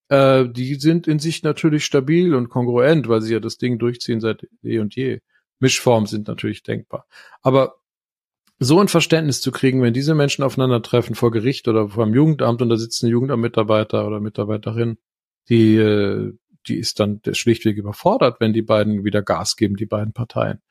äh, 0.09 0.47
die 0.49 0.75
sind 0.75 1.07
in 1.07 1.19
sich 1.19 1.43
natürlich 1.43 1.85
stabil 1.85 2.35
und 2.35 2.49
kongruent, 2.49 3.07
weil 3.07 3.21
sie 3.21 3.33
ja 3.33 3.39
das 3.39 3.57
Ding 3.57 3.79
durchziehen 3.79 4.19
seit 4.19 4.47
eh 4.63 4.79
und 4.79 4.95
je. 4.95 5.21
Mischformen 5.59 6.07
sind 6.07 6.27
natürlich 6.27 6.63
denkbar. 6.63 7.05
Aber 7.41 7.75
so 8.59 8.79
ein 8.79 8.87
Verständnis 8.87 9.41
zu 9.41 9.51
kriegen, 9.51 9.81
wenn 9.81 9.93
diese 9.93 10.15
Menschen 10.15 10.43
aufeinandertreffen 10.43 11.15
vor 11.15 11.31
Gericht 11.31 11.67
oder 11.67 11.89
vor 11.89 12.03
einem 12.05 12.13
Jugendamt 12.13 12.61
und 12.61 12.69
da 12.69 12.77
sitzt 12.77 13.03
ein 13.03 13.09
Jugendamtmitarbeiter 13.09 14.05
oder 14.05 14.19
Mitarbeiterin, 14.19 14.97
die, 15.47 15.75
äh, 15.75 16.33
die 16.67 16.77
ist 16.77 16.99
dann 16.99 17.21
schlichtweg 17.31 17.77
überfordert, 17.77 18.39
wenn 18.39 18.53
die 18.53 18.61
beiden 18.61 19.03
wieder 19.05 19.21
Gas 19.21 19.55
geben, 19.55 19.75
die 19.75 19.85
beiden 19.85 20.13
Parteien. 20.13 20.61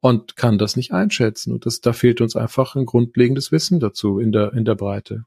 Und 0.00 0.36
kann 0.36 0.58
das 0.58 0.76
nicht 0.76 0.92
einschätzen. 0.92 1.52
Und 1.52 1.66
das, 1.66 1.80
da 1.80 1.92
fehlt 1.92 2.20
uns 2.22 2.36
einfach 2.36 2.74
ein 2.74 2.86
grundlegendes 2.86 3.52
Wissen 3.52 3.80
dazu 3.80 4.18
in 4.18 4.32
der, 4.32 4.52
in 4.54 4.64
der 4.64 4.74
Breite. 4.74 5.24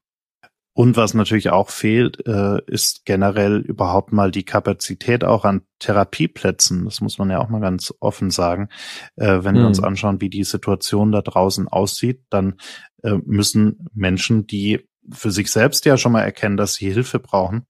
Und 0.75 0.97
was 0.97 1.13
natürlich 1.13 1.51
auch 1.51 1.69
fehlt, 1.69 2.25
äh, 2.25 2.59
ist 2.65 3.05
generell 3.05 3.57
überhaupt 3.57 4.11
mal 4.11 4.31
die 4.31 4.43
Kapazität 4.43 5.23
auch 5.23 5.45
an 5.45 5.61
Therapieplätzen. 5.77 6.85
Das 6.85 6.99
muss 6.99 7.19
man 7.19 7.29
ja 7.29 7.39
auch 7.39 7.49
mal 7.49 7.61
ganz 7.61 7.93
offen 7.99 8.31
sagen. 8.31 8.69
Äh, 9.15 9.43
wenn 9.43 9.53
mhm. 9.53 9.59
wir 9.59 9.67
uns 9.67 9.77
hm. 9.77 9.85
anschauen, 9.85 10.21
wie 10.21 10.29
die 10.29 10.43
Situation 10.43 11.11
da 11.11 11.21
draußen 11.21 11.67
aussieht, 11.67 12.23
dann 12.31 12.55
äh, 13.03 13.17
müssen 13.23 13.87
Menschen, 13.93 14.47
die 14.47 14.89
für 15.11 15.29
sich 15.29 15.51
selbst 15.51 15.85
ja 15.85 15.97
schon 15.97 16.11
mal 16.11 16.21
erkennen, 16.21 16.57
dass 16.57 16.75
sie 16.75 16.91
Hilfe 16.91 17.19
brauchen, 17.19 17.67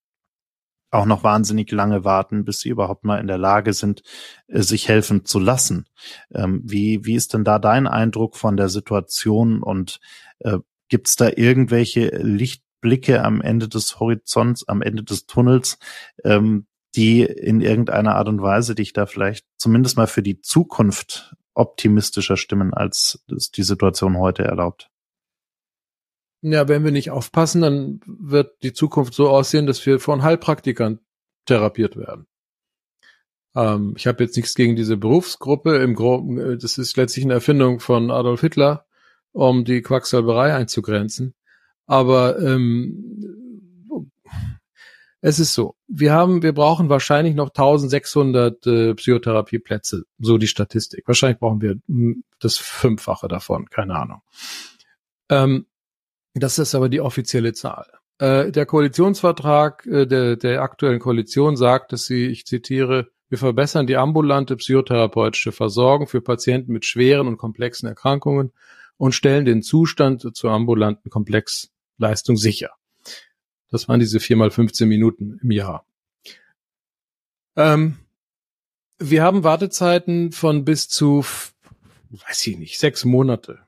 auch 0.91 1.05
noch 1.05 1.23
wahnsinnig 1.23 1.71
lange 1.71 2.05
warten, 2.05 2.45
bis 2.45 2.59
sie 2.59 2.69
überhaupt 2.69 3.03
mal 3.03 3.19
in 3.19 3.27
der 3.27 3.39
Lage 3.39 3.73
sind, 3.73 4.03
äh, 4.47 4.61
sich 4.61 4.87
helfen 4.87 5.25
zu 5.25 5.39
lassen. 5.39 5.89
Ähm, 6.33 6.61
wie, 6.63 7.03
wie 7.03 7.15
ist 7.15 7.33
denn 7.33 7.43
da 7.43 7.59
dein 7.59 7.87
Eindruck 7.87 8.37
von 8.37 8.55
der 8.55 8.69
Situation 8.69 9.61
und 9.61 9.99
äh, 10.39 10.59
Gibt 10.93 11.07
es 11.07 11.15
da 11.15 11.31
irgendwelche 11.35 12.09
Licht 12.17 12.63
Blicke 12.83 13.23
am 13.23 13.41
Ende 13.41 13.67
des 13.67 13.99
Horizonts, 13.99 14.67
am 14.67 14.83
Ende 14.83 15.03
des 15.03 15.25
Tunnels, 15.25 15.79
ähm, 16.23 16.67
die 16.95 17.23
in 17.23 17.61
irgendeiner 17.61 18.15
Art 18.15 18.27
und 18.27 18.43
Weise 18.43 18.75
dich 18.75 18.93
da 18.93 19.07
vielleicht 19.07 19.47
zumindest 19.57 19.97
mal 19.97 20.05
für 20.05 20.21
die 20.21 20.41
Zukunft 20.41 21.35
optimistischer 21.55 22.37
stimmen, 22.37 22.73
als 22.73 23.23
es 23.35 23.49
die 23.49 23.63
Situation 23.63 24.17
heute 24.17 24.43
erlaubt. 24.43 24.91
Ja, 26.41 26.67
wenn 26.67 26.83
wir 26.83 26.91
nicht 26.91 27.09
aufpassen, 27.09 27.61
dann 27.61 28.01
wird 28.05 28.61
die 28.63 28.73
Zukunft 28.73 29.13
so 29.13 29.29
aussehen, 29.29 29.65
dass 29.65 29.83
wir 29.85 29.99
von 29.99 30.23
Heilpraktikern 30.23 30.99
therapiert 31.45 31.95
werden. 31.95 32.27
Ähm, 33.55 33.93
ich 33.97 34.07
habe 34.07 34.23
jetzt 34.23 34.35
nichts 34.35 34.53
gegen 34.53 34.75
diese 34.75 34.97
Berufsgruppe. 34.97 35.77
Im 35.77 35.95
Groben, 35.95 36.37
äh, 36.37 36.57
das 36.57 36.77
ist 36.77 36.97
letztlich 36.97 37.25
eine 37.25 37.35
Erfindung 37.35 37.79
von 37.79 38.11
Adolf 38.11 38.41
Hitler, 38.41 38.85
um 39.31 39.63
die 39.63 39.81
Quacksalberei 39.81 40.53
einzugrenzen. 40.53 41.33
Aber 41.85 42.39
ähm, 42.39 43.13
es 45.25 45.39
ist 45.39 45.53
so, 45.53 45.75
wir 45.87 46.11
haben, 46.11 46.43
wir 46.43 46.53
brauchen 46.53 46.89
wahrscheinlich 46.89 47.33
noch 47.33 47.47
1600 47.47 48.67
äh, 48.67 48.93
Psychotherapieplätze, 48.93 50.03
so 50.19 50.37
die 50.37 50.47
Statistik. 50.47 51.07
Wahrscheinlich 51.07 51.39
brauchen 51.39 51.61
wir 51.61 51.77
hm, 51.87 52.25
das 52.39 52.57
Fünffache 52.57 53.29
davon, 53.29 53.69
keine 53.69 53.95
Ahnung. 53.95 54.21
Ähm, 55.29 55.65
das 56.33 56.59
ist 56.59 56.75
aber 56.75 56.89
die 56.89 56.99
offizielle 56.99 57.53
Zahl. 57.53 57.85
Äh, 58.17 58.51
der 58.51 58.65
Koalitionsvertrag 58.65 59.85
äh, 59.85 60.05
der, 60.05 60.35
der 60.35 60.61
aktuellen 60.61 60.99
Koalition 60.99 61.55
sagt, 61.55 61.93
dass 61.93 62.05
sie, 62.05 62.27
ich 62.27 62.45
zitiere, 62.45 63.07
wir 63.29 63.37
verbessern 63.37 63.87
die 63.87 63.97
ambulante 63.97 64.57
psychotherapeutische 64.57 65.51
Versorgung 65.51 66.07
für 66.07 66.21
Patienten 66.21 66.73
mit 66.73 66.85
schweren 66.85 67.27
und 67.27 67.37
komplexen 67.37 67.87
Erkrankungen 67.87 68.51
und 68.97 69.15
stellen 69.15 69.45
den 69.45 69.63
Zustand 69.63 70.35
zur 70.35 70.51
ambulanten 70.51 71.09
Komplex 71.09 71.72
Leistung 72.03 72.37
sicher. 72.37 72.71
Das 73.69 73.87
waren 73.87 73.99
diese 73.99 74.19
vier 74.19 74.35
mal 74.35 74.51
15 74.51 74.87
Minuten 74.87 75.39
im 75.41 75.51
Jahr. 75.51 75.85
Ähm, 77.55 77.97
wir 78.99 79.23
haben 79.23 79.43
Wartezeiten 79.43 80.31
von 80.31 80.63
bis 80.63 80.87
zu, 80.87 81.25
weiß 82.11 82.47
ich 82.47 82.57
nicht, 82.57 82.79
sechs 82.79 83.03
Monate, 83.03 83.59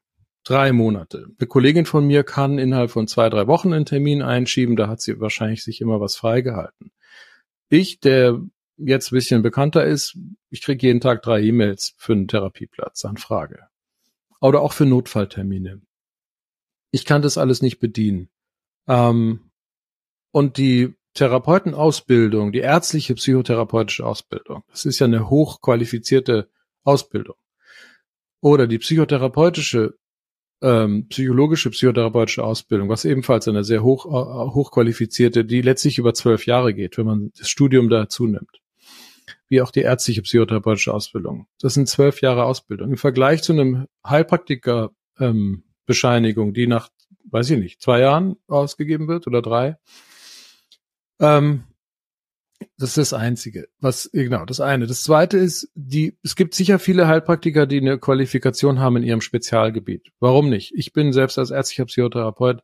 drei 0.44 0.72
Monate. 0.72 1.28
Eine 1.38 1.48
Kollegin 1.48 1.86
von 1.86 2.06
mir 2.06 2.24
kann 2.24 2.60
innerhalb 2.60 2.92
von 2.92 3.08
zwei, 3.08 3.30
drei 3.30 3.48
Wochen 3.48 3.74
einen 3.74 3.86
Termin 3.86 4.22
einschieben, 4.22 4.76
da 4.76 4.88
hat 4.88 5.02
sie 5.02 5.20
wahrscheinlich 5.20 5.64
sich 5.64 5.82
immer 5.82 6.00
was 6.00 6.16
freigehalten. 6.16 6.92
Ich, 7.70 8.00
der 8.00 8.40
jetzt 8.78 9.12
ein 9.12 9.16
bisschen 9.16 9.42
bekannter 9.42 9.86
ist, 9.86 10.18
ich 10.50 10.62
kriege 10.62 10.86
jeden 10.86 11.02
Tag 11.02 11.24
drei 11.24 11.42
E-Mails 11.42 11.96
für 11.98 12.14
einen 12.14 12.28
Therapieplatz, 12.28 13.06
Anfrage. 13.06 13.68
Oder 14.40 14.62
auch 14.62 14.74
für 14.74 14.86
Notfalltermine 14.86 15.82
ich 16.96 17.04
kann 17.04 17.22
das 17.22 17.38
alles 17.38 17.62
nicht 17.62 17.80
bedienen. 17.80 18.30
Ähm, 18.88 19.52
und 20.32 20.58
die 20.58 20.94
Therapeutenausbildung, 21.14 22.54
die 22.54 22.60
ärztliche 22.60 23.16
psychotherapeutische 23.16 24.06
Ausbildung, 24.06 24.64
das 24.70 24.86
ist 24.86 25.00
ja 25.00 25.06
eine 25.06 25.30
hochqualifizierte 25.30 26.50
Ausbildung. 26.86 27.36
Oder 28.40 28.66
die 28.68 28.78
psychotherapeutische, 28.78 29.96
ähm, 30.62 31.08
psychologische 31.10 31.70
psychotherapeutische 31.70 32.46
Ausbildung, 32.46 32.88
was 32.88 33.04
ebenfalls 33.04 33.50
eine 33.50 33.66
sehr 33.66 33.84
hoch, 33.84 34.06
äh, 34.06 34.54
hochqualifizierte, 34.54 35.44
die 35.44 35.62
letztlich 35.62 35.98
über 35.98 36.14
zwölf 36.14 36.46
Jahre 36.46 36.74
geht, 36.74 36.98
wenn 36.98 37.08
man 37.08 37.32
das 37.38 37.50
Studium 37.50 37.90
dazu 37.90 38.26
nimmt. 38.26 38.62
Wie 39.50 39.62
auch 39.62 39.72
die 39.72 39.82
ärztliche 39.82 40.22
psychotherapeutische 40.22 40.94
Ausbildung. 40.94 41.48
Das 41.60 41.74
sind 41.74 41.90
zwölf 41.90 42.22
Jahre 42.22 42.46
Ausbildung. 42.46 42.92
Im 42.92 42.98
Vergleich 42.98 43.44
zu 43.44 43.52
einem 43.52 43.88
Heilpraktiker 44.06 44.92
ähm, 45.20 45.66
Bescheinigung, 45.86 46.54
die 46.54 46.68
nach, 46.68 46.90
weiß 47.30 47.50
ich 47.52 47.60
nicht, 47.60 47.82
zwei 47.82 48.00
Jahren 48.00 48.38
ausgegeben 48.48 49.08
wird 49.08 49.28
oder 49.28 49.42
drei. 49.42 49.78
Ähm, 51.20 51.64
das 52.78 52.90
ist 52.90 53.12
das 53.12 53.14
Einzige. 53.14 53.68
Was, 53.80 54.10
genau, 54.12 54.46
das 54.46 54.60
eine. 54.60 54.88
Das 54.88 55.04
zweite 55.04 55.38
ist, 55.38 55.70
die, 55.76 56.18
es 56.24 56.36
gibt 56.36 56.56
sicher 56.56 56.80
viele 56.80 57.08
Heilpraktiker, 57.08 57.68
die 57.68 57.80
eine 57.80 57.98
Qualifikation 57.98 58.80
haben 58.80 58.98
in 58.98 59.04
ihrem 59.04 59.22
Spezialgebiet. 59.22 60.12
Warum 60.20 60.50
nicht? 60.50 60.74
Ich 60.76 60.94
bin 60.94 61.14
selbst 61.14 61.38
als 61.38 61.52
ärztlicher 61.52 61.86
Psychotherapeut 61.86 62.64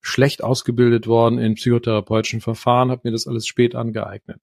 schlecht 0.00 0.42
ausgebildet 0.42 1.06
worden 1.06 1.38
in 1.38 1.54
psychotherapeutischen 1.54 2.40
Verfahren, 2.40 2.90
habe 2.90 3.02
mir 3.04 3.12
das 3.12 3.28
alles 3.28 3.46
spät 3.46 3.74
angeeignet. 3.74 4.40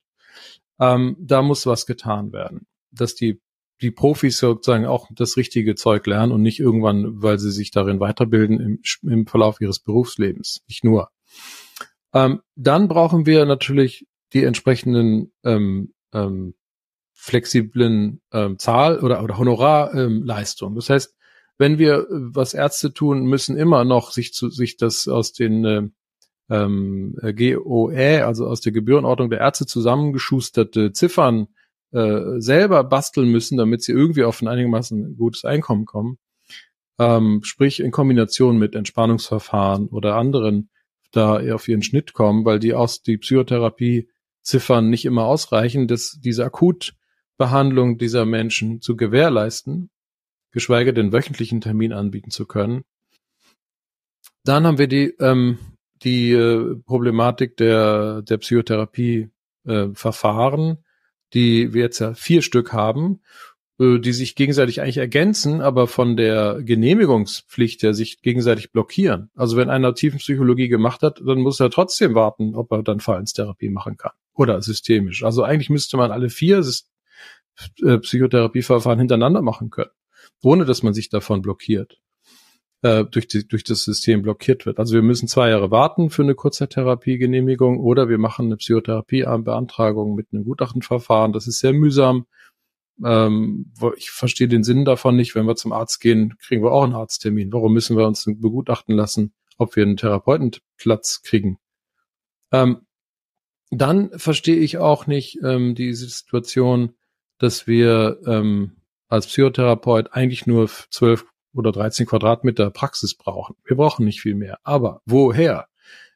Ähm, 0.79 1.17
da 1.19 1.41
muss 1.41 1.65
was 1.65 1.85
getan 1.85 2.31
werden, 2.31 2.65
dass 2.91 3.13
die 3.15 3.41
die 3.81 3.91
Profis 3.91 4.37
sozusagen 4.37 4.85
auch 4.85 5.07
das 5.11 5.37
richtige 5.37 5.75
Zeug 5.75 6.05
lernen 6.05 6.31
und 6.31 6.41
nicht 6.41 6.59
irgendwann, 6.59 7.21
weil 7.21 7.39
sie 7.39 7.51
sich 7.51 7.71
darin 7.71 7.99
weiterbilden 7.99 8.59
im, 8.59 8.81
im 9.09 9.25
Verlauf 9.25 9.61
ihres 9.61 9.79
Berufslebens. 9.79 10.61
Nicht 10.67 10.83
nur. 10.83 11.09
Ähm, 12.13 12.41
dann 12.55 12.87
brauchen 12.87 13.25
wir 13.25 13.45
natürlich 13.45 14.07
die 14.33 14.43
entsprechenden 14.43 15.31
ähm, 15.43 15.93
ähm, 16.13 16.55
flexiblen 17.13 18.21
ähm, 18.31 18.57
Zahl 18.59 18.99
oder, 18.99 19.23
oder 19.23 19.37
Honorarleistung. 19.37 20.71
Ähm, 20.71 20.75
das 20.75 20.89
heißt, 20.89 21.15
wenn 21.57 21.77
wir, 21.77 22.07
was 22.09 22.53
Ärzte 22.53 22.93
tun, 22.93 23.25
müssen 23.25 23.57
immer 23.57 23.83
noch 23.83 24.11
sich 24.11 24.33
zu, 24.33 24.49
sich 24.49 24.77
das 24.77 25.07
aus 25.07 25.33
den 25.33 25.65
äh, 25.65 25.81
ähm, 26.49 27.15
GOE, 27.21 28.25
also 28.25 28.47
aus 28.47 28.61
der 28.61 28.71
Gebührenordnung 28.71 29.29
der 29.29 29.39
Ärzte 29.39 29.65
zusammengeschusterte 29.65 30.93
Ziffern 30.93 31.47
äh, 31.91 32.39
selber 32.39 32.83
basteln 32.83 33.29
müssen, 33.29 33.57
damit 33.57 33.83
sie 33.83 33.91
irgendwie 33.91 34.23
auf 34.23 34.41
ein 34.41 34.47
einigermaßen 34.47 35.17
gutes 35.17 35.45
Einkommen 35.45 35.85
kommen. 35.85 36.17
Ähm, 36.99 37.41
sprich 37.43 37.79
in 37.79 37.91
Kombination 37.91 38.57
mit 38.57 38.75
Entspannungsverfahren 38.75 39.87
oder 39.87 40.15
anderen 40.15 40.69
da 41.11 41.39
auf 41.53 41.67
ihren 41.67 41.81
Schnitt 41.81 42.13
kommen, 42.13 42.45
weil 42.45 42.59
die 42.59 42.73
aus 42.73 43.01
die 43.01 43.17
Psychotherapie-Ziffern 43.17 44.89
nicht 44.89 45.05
immer 45.05 45.25
ausreichen, 45.25 45.87
dass 45.87 46.19
diese 46.21 46.45
Akutbehandlung 46.45 47.97
dieser 47.97 48.25
Menschen 48.25 48.81
zu 48.81 48.95
gewährleisten, 48.95 49.89
geschweige 50.51 50.93
denn 50.93 51.11
wöchentlichen 51.11 51.61
Termin 51.61 51.93
anbieten 51.93 52.31
zu 52.31 52.45
können. 52.45 52.83
Dann 54.43 54.65
haben 54.65 54.77
wir 54.77 54.87
die 54.87 55.15
ähm, 55.19 55.57
die 56.03 56.31
äh, 56.31 56.75
Problematik 56.85 57.57
der 57.57 58.21
der 58.21 58.37
Psychotherapie 58.37 59.29
äh, 59.65 59.87
Verfahren, 59.93 60.83
die 61.33 61.73
wir 61.73 61.83
jetzt 61.83 61.99
ja 61.99 62.13
vier 62.13 62.41
Stück 62.41 62.73
haben 62.73 63.21
äh, 63.79 63.99
die 63.99 64.11
sich 64.11 64.35
gegenseitig 64.35 64.81
eigentlich 64.81 64.97
ergänzen, 64.97 65.61
aber 65.61 65.87
von 65.87 66.17
der 66.17 66.61
Genehmigungspflicht 66.61 67.81
her 67.81 67.93
sich 67.93 68.21
gegenseitig 68.21 68.71
blockieren. 68.71 69.31
Also 69.35 69.55
wenn 69.55 69.69
einer 69.69 69.95
Tiefenpsychologie 69.95 70.67
gemacht 70.67 71.01
hat, 71.01 71.21
dann 71.25 71.39
muss 71.39 71.59
er 71.59 71.69
trotzdem 71.69 72.13
warten, 72.13 72.55
ob 72.55 72.71
er 72.71 72.83
dann 72.83 72.99
Verhaltenstherapie 72.99 73.69
machen 73.69 73.95
kann 73.97 74.11
oder 74.33 74.61
systemisch. 74.61 75.23
Also 75.23 75.43
eigentlich 75.43 75.69
müsste 75.69 75.95
man 75.97 76.11
alle 76.11 76.29
vier 76.29 76.63
äh, 77.83 77.97
Psychotherapieverfahren 77.97 78.99
hintereinander 78.99 79.41
machen 79.41 79.69
können, 79.69 79.91
ohne 80.43 80.65
dass 80.65 80.83
man 80.83 80.93
sich 80.93 81.09
davon 81.09 81.41
blockiert, 81.41 82.01
äh, 82.81 83.05
durch, 83.05 83.27
die, 83.27 83.47
durch 83.47 83.63
das 83.63 83.83
System 83.83 84.21
blockiert 84.21 84.65
wird. 84.65 84.79
Also 84.79 84.95
wir 84.95 85.01
müssen 85.01 85.27
zwei 85.27 85.49
Jahre 85.49 85.71
warten 85.71 86.09
für 86.09 86.23
eine 86.23 86.35
Kurzzeittherapiegenehmigung 86.35 87.79
oder 87.79 88.09
wir 88.09 88.17
machen 88.17 88.45
eine 88.45 88.57
Psychotherapiebeantragung 88.57 90.15
mit 90.15 90.27
einem 90.31 90.45
Gutachtenverfahren. 90.45 91.33
Das 91.33 91.47
ist 91.47 91.59
sehr 91.59 91.73
mühsam 91.73 92.25
ähm, 93.03 93.71
ich 93.97 94.11
verstehe 94.11 94.47
den 94.47 94.63
Sinn 94.63 94.85
davon 94.85 95.15
nicht. 95.15 95.35
Wenn 95.35 95.45
wir 95.45 95.55
zum 95.55 95.71
Arzt 95.71 95.99
gehen, 95.99 96.37
kriegen 96.39 96.63
wir 96.63 96.71
auch 96.71 96.83
einen 96.83 96.95
Arzttermin. 96.95 97.51
Warum 97.53 97.73
müssen 97.73 97.97
wir 97.97 98.07
uns 98.07 98.25
begutachten 98.25 98.95
lassen, 98.95 99.33
ob 99.57 99.75
wir 99.75 99.83
einen 99.83 99.97
Therapeutenplatz 99.97 101.21
kriegen? 101.23 101.59
Ähm, 102.51 102.85
dann 103.71 104.09
verstehe 104.17 104.57
ich 104.57 104.77
auch 104.79 105.07
nicht 105.07 105.39
ähm, 105.43 105.75
diese 105.75 106.07
Situation, 106.07 106.95
dass 107.37 107.67
wir 107.67 108.19
ähm, 108.25 108.77
als 109.07 109.27
Psychotherapeut 109.27 110.11
eigentlich 110.11 110.47
nur 110.47 110.69
zwölf 110.89 111.25
oder 111.53 111.71
13 111.71 112.05
Quadratmeter 112.05 112.69
Praxis 112.69 113.15
brauchen. 113.15 113.55
Wir 113.65 113.77
brauchen 113.77 114.05
nicht 114.05 114.21
viel 114.21 114.35
mehr. 114.35 114.59
Aber 114.63 115.01
woher? 115.05 115.67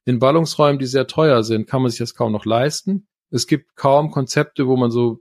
In 0.05 0.19
Ballungsräumen, 0.19 0.79
die 0.79 0.85
sehr 0.85 1.07
teuer 1.07 1.43
sind, 1.43 1.67
kann 1.67 1.81
man 1.81 1.89
sich 1.89 1.99
das 1.99 2.13
kaum 2.13 2.31
noch 2.31 2.45
leisten. 2.45 3.07
Es 3.29 3.47
gibt 3.47 3.75
kaum 3.75 4.11
Konzepte, 4.11 4.67
wo 4.67 4.75
man 4.75 4.91
so 4.91 5.19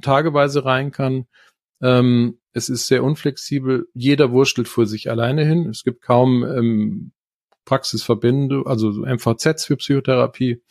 tageweise 0.00 0.64
rein 0.64 0.92
kann. 0.92 1.26
Ähm, 1.82 2.38
es 2.52 2.68
ist 2.68 2.86
sehr 2.86 3.02
unflexibel. 3.02 3.88
Jeder 3.92 4.30
wurschtelt 4.30 4.68
für 4.68 4.86
sich 4.86 5.10
alleine 5.10 5.44
hin. 5.44 5.68
Es 5.68 5.82
gibt 5.82 6.00
kaum 6.00 6.44
ähm, 6.44 7.12
Praxisverbände, 7.64 8.62
also 8.66 8.90
MVZs 9.04 9.66
für 9.66 9.76
Psychotherapie. 9.76 10.62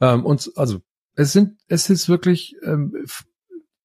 Ähm, 0.00 0.24
und 0.24 0.50
also 0.56 0.78
es 1.14 1.32
sind, 1.32 1.58
es 1.66 1.90
ist 1.90 2.08
wirklich 2.08 2.54
ähm, 2.62 2.94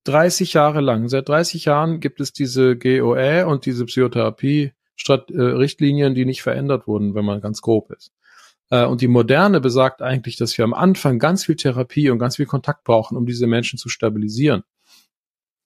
30 0.04 0.54
Jahre 0.54 0.82
lang. 0.82 1.10
Seit 1.10 1.30
30 1.30 1.66
Jahren 1.66 2.00
gibt 2.00 2.22
es 2.22 2.34
diese 2.34 2.78
GOE 2.78 3.48
und 3.48 3.66
diese 3.66 3.86
Psychotherapie-Richtlinien, 3.86 6.14
die 6.16 6.26
nicht 6.26 6.42
verändert 6.42 6.88
wurden, 6.88 7.14
wenn 7.16 7.26
man 7.26 7.42
ganz 7.42 7.62
grob 7.62 7.92
ist. 7.92 8.12
Äh, 8.70 8.86
und 8.86 9.02
die 9.02 9.08
Moderne 9.08 9.62
besagt 9.62 10.02
eigentlich, 10.02 10.36
dass 10.38 10.58
wir 10.58 10.66
am 10.66 10.74
Anfang 10.74 11.20
ganz 11.20 11.46
viel 11.46 11.56
Therapie 11.56 12.10
und 12.10 12.18
ganz 12.20 12.38
viel 12.38 12.48
Kontakt 12.48 12.84
brauchen, 12.84 13.18
um 13.18 13.26
diese 13.26 13.48
Menschen 13.48 13.80
zu 13.80 13.90
stabilisieren. 13.90 14.64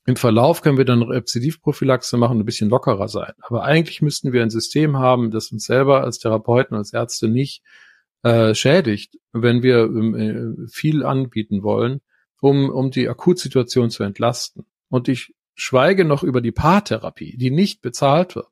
Im 0.06 0.15
Verlauf 0.15 0.62
können 0.62 0.78
wir 0.78 0.86
dann 0.86 1.02
Rezidivprophylaxe 1.02 2.15
machen 2.15 2.38
und 2.38 2.43
ein 2.43 2.45
bisschen 2.45 2.69
lockerer 2.69 3.10
sein. 3.10 3.34
Aber 3.41 3.63
eigentlich 3.63 4.02
müssten 4.02 4.32
wir 4.32 4.41
ein 4.41 4.50
System 4.50 4.97
haben, 4.97 5.32
das 5.32 5.52
uns 5.52 5.65
selber 5.65 6.02
als 6.04 6.19
Therapeuten, 6.19 6.78
als 6.78 6.93
Ärzte 6.93 7.28
nicht 7.28 7.62
äh, 8.23 8.56
schädigt, 8.56 9.17
wenn 9.34 9.63
wir 9.63 9.84
äh, 9.84 10.67
viel 10.69 11.04
anbieten 11.04 11.62
wollen, 11.62 12.00
um, 12.41 12.69
um 12.69 12.91
die 12.91 13.10
Akutsituation 13.10 13.89
zu 13.89 14.04
entlasten. 14.04 14.65
Und 14.89 15.08
ich 15.08 15.34
schweige 15.56 16.06
noch 16.06 16.23
über 16.23 16.41
die 16.41 16.52
Paartherapie, 16.52 17.36
die 17.38 17.52
nicht 17.52 17.82
bezahlt 17.82 18.36
wird. 18.36 18.47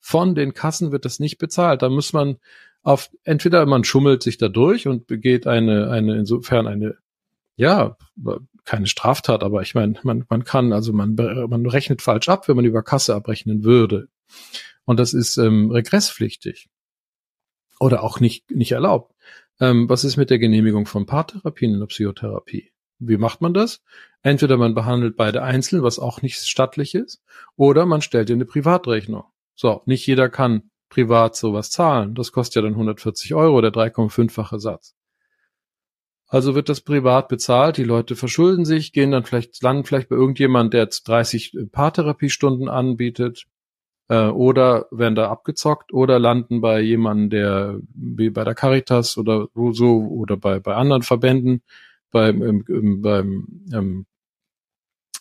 Von 0.00 0.34
den 0.34 0.52
Kassen 0.52 0.92
wird 0.92 1.04
das 1.04 1.18
nicht 1.18 1.38
bezahlt. 1.38 1.82
Da 1.82 1.88
muss 1.88 2.12
man 2.12 2.36
auf 2.82 3.10
entweder 3.22 3.64
man 3.66 3.84
schummelt 3.84 4.22
sich 4.22 4.38
da 4.38 4.48
durch 4.48 4.88
und 4.88 5.06
begeht 5.06 5.46
eine 5.46 5.88
eine 5.90 6.16
insofern 6.16 6.66
eine 6.66 6.96
ja 7.56 7.96
keine 8.64 8.86
Straftat, 8.86 9.42
aber 9.44 9.62
ich 9.62 9.74
meine 9.74 9.94
man 10.02 10.24
man 10.28 10.44
kann 10.44 10.72
also 10.72 10.92
man 10.92 11.14
man 11.14 11.66
rechnet 11.66 12.02
falsch 12.02 12.28
ab, 12.28 12.48
wenn 12.48 12.56
man 12.56 12.64
über 12.64 12.82
Kasse 12.82 13.14
abrechnen 13.14 13.62
würde 13.62 14.08
und 14.84 14.98
das 14.98 15.14
ist 15.14 15.36
ähm, 15.36 15.70
regresspflichtig 15.70 16.68
oder 17.78 18.02
auch 18.02 18.18
nicht 18.18 18.50
nicht 18.50 18.72
erlaubt. 18.72 19.14
Ähm, 19.60 19.88
was 19.88 20.02
ist 20.02 20.16
mit 20.16 20.30
der 20.30 20.40
Genehmigung 20.40 20.86
von 20.86 21.06
Paartherapien 21.06 21.74
in 21.74 21.78
der 21.78 21.86
Psychotherapie? 21.86 22.72
Wie 22.98 23.16
macht 23.16 23.40
man 23.40 23.54
das? 23.54 23.82
Entweder 24.22 24.56
man 24.56 24.74
behandelt 24.74 25.16
beide 25.16 25.42
einzeln, 25.42 25.82
was 25.82 25.98
auch 25.98 26.22
nicht 26.22 26.38
stattlich 26.38 26.94
ist, 26.94 27.22
oder 27.56 27.86
man 27.86 28.02
stellt 28.02 28.28
dir 28.28 28.34
eine 28.34 28.44
Privatrechnung. 28.44 29.24
So, 29.54 29.82
nicht 29.86 30.06
jeder 30.06 30.28
kann 30.28 30.70
privat 30.88 31.36
sowas 31.36 31.70
zahlen. 31.70 32.14
Das 32.14 32.32
kostet 32.32 32.56
ja 32.56 32.62
dann 32.62 32.72
140 32.72 33.34
Euro, 33.34 33.60
der 33.60 33.72
3,5-fache 33.72 34.58
Satz. 34.58 34.94
Also 36.28 36.54
wird 36.54 36.68
das 36.68 36.80
privat 36.80 37.28
bezahlt, 37.28 37.76
die 37.76 37.84
Leute 37.84 38.16
verschulden 38.16 38.64
sich, 38.64 38.92
gehen 38.92 39.10
dann 39.10 39.24
vielleicht, 39.24 39.62
landen 39.62 39.84
vielleicht 39.84 40.08
bei 40.08 40.16
irgendjemand, 40.16 40.72
der 40.72 40.84
jetzt 40.84 41.06
30 41.08 41.56
Paartherapiestunden 41.70 42.68
anbietet, 42.68 43.46
äh, 44.08 44.28
oder 44.28 44.86
werden 44.90 45.14
da 45.14 45.30
abgezockt 45.30 45.92
oder 45.92 46.18
landen 46.18 46.60
bei 46.60 46.80
jemandem, 46.80 47.30
der 47.30 47.80
wie 47.94 48.30
bei 48.30 48.44
der 48.44 48.54
Caritas 48.54 49.16
oder 49.16 49.48
so 49.72 50.06
oder 50.06 50.36
bei, 50.36 50.60
bei 50.60 50.74
anderen 50.74 51.02
Verbänden, 51.02 51.62
beim, 52.12 52.42
im, 52.42 52.64
im, 52.68 53.02
beim 53.02 53.66
ähm, 53.72 54.06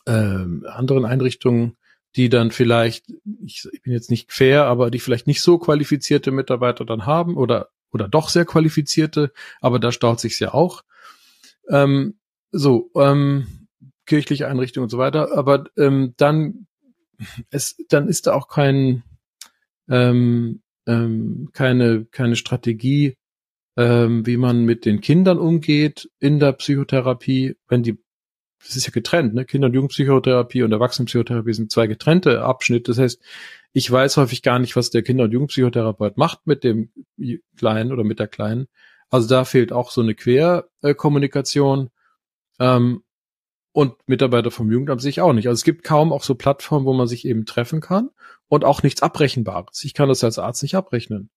äh, 0.06 0.68
anderen 0.70 1.06
Einrichtungen, 1.06 1.78
die 2.16 2.30
dann 2.30 2.52
vielleicht, 2.52 3.06
ich, 3.44 3.68
ich 3.72 3.82
bin 3.82 3.94
jetzt 3.94 4.12
nicht 4.12 4.32
fair, 4.32 4.66
aber 4.66 4.92
die 4.92 5.00
vielleicht 5.00 5.28
nicht 5.28 5.42
so 5.42 5.58
qualifizierte 5.58 6.32
Mitarbeiter 6.32 6.86
dann 6.86 7.06
haben 7.06 7.36
oder 7.36 7.70
oder 7.94 8.08
doch 8.08 8.30
sehr 8.30 8.46
qualifizierte, 8.46 9.34
aber 9.60 9.78
da 9.78 9.92
staut 9.92 10.20
sich's 10.20 10.40
ja 10.40 10.54
auch. 10.54 10.84
Ähm, 11.70 12.16
so, 12.52 12.90
ähm, 12.96 13.68
kirchliche 14.06 14.48
Einrichtungen 14.48 14.86
und 14.86 14.90
so 14.90 14.98
weiter, 14.98 15.38
aber 15.38 15.66
ähm, 15.78 16.14
dann 16.18 16.68
es 17.50 17.78
dann 17.90 18.08
ist 18.08 18.28
da 18.28 18.34
auch 18.34 18.48
kein 18.48 19.04
ähm, 19.90 20.62
ähm, 20.88 21.50
keine 21.54 22.06
keine 22.06 22.36
Strategie, 22.36 23.18
ähm, 23.78 24.26
wie 24.26 24.38
man 24.38 24.64
mit 24.66 24.86
den 24.86 25.02
Kindern 25.02 25.40
umgeht 25.40 26.10
in 26.20 26.40
der 26.40 26.54
Psychotherapie, 26.54 27.58
wenn 27.68 27.84
die 27.84 27.98
das 28.64 28.76
ist 28.76 28.86
ja 28.86 28.92
getrennt, 28.92 29.34
ne? 29.34 29.44
Kinder- 29.44 29.68
und 29.68 29.74
Jugendpsychotherapie 29.74 30.62
und 30.62 30.72
Erwachsenenpsychotherapie 30.72 31.54
sind 31.54 31.72
zwei 31.72 31.88
getrennte 31.88 32.44
Abschnitte. 32.44 32.92
Das 32.92 33.00
heißt, 33.00 33.20
ich 33.74 33.90
weiß 33.90 34.18
häufig 34.18 34.44
gar 34.44 34.60
nicht, 34.60 34.76
was 34.76 34.92
der 34.92 35.02
Kinder- 35.02 35.24
und 35.24 35.32
Jugendpsychotherapeut 35.32 36.18
macht 36.18 36.46
mit 36.46 36.64
dem 36.64 36.92
Kleinen 37.58 37.92
oder 37.92 38.04
mit 38.04 38.20
der 38.20 38.28
Kleinen. 38.28 38.68
Also 39.10 39.28
da 39.28 39.46
fehlt 39.46 39.74
auch 39.74 39.90
so 39.90 40.02
eine 40.02 40.14
Querkommunikation. 40.14 41.90
Ähm, 42.60 43.04
und 43.74 43.96
Mitarbeiter 44.06 44.52
vom 44.52 44.72
Jugendamt 44.72 45.02
sich 45.02 45.22
auch 45.22 45.34
nicht. 45.34 45.48
Also 45.48 45.60
es 45.60 45.64
gibt 45.64 45.84
kaum 45.84 46.12
auch 46.12 46.24
so 46.24 46.36
Plattformen, 46.36 46.86
wo 46.86 46.94
man 46.94 47.08
sich 47.08 47.26
eben 47.26 47.46
treffen 47.46 47.80
kann 47.80 48.10
und 48.50 48.66
auch 48.66 48.84
nichts 48.84 49.02
Abrechenbares. 49.02 49.84
Ich 49.84 49.94
kann 49.94 50.10
das 50.10 50.24
als 50.24 50.40
Arzt 50.40 50.62
nicht 50.62 50.76
abrechnen. 50.76 51.30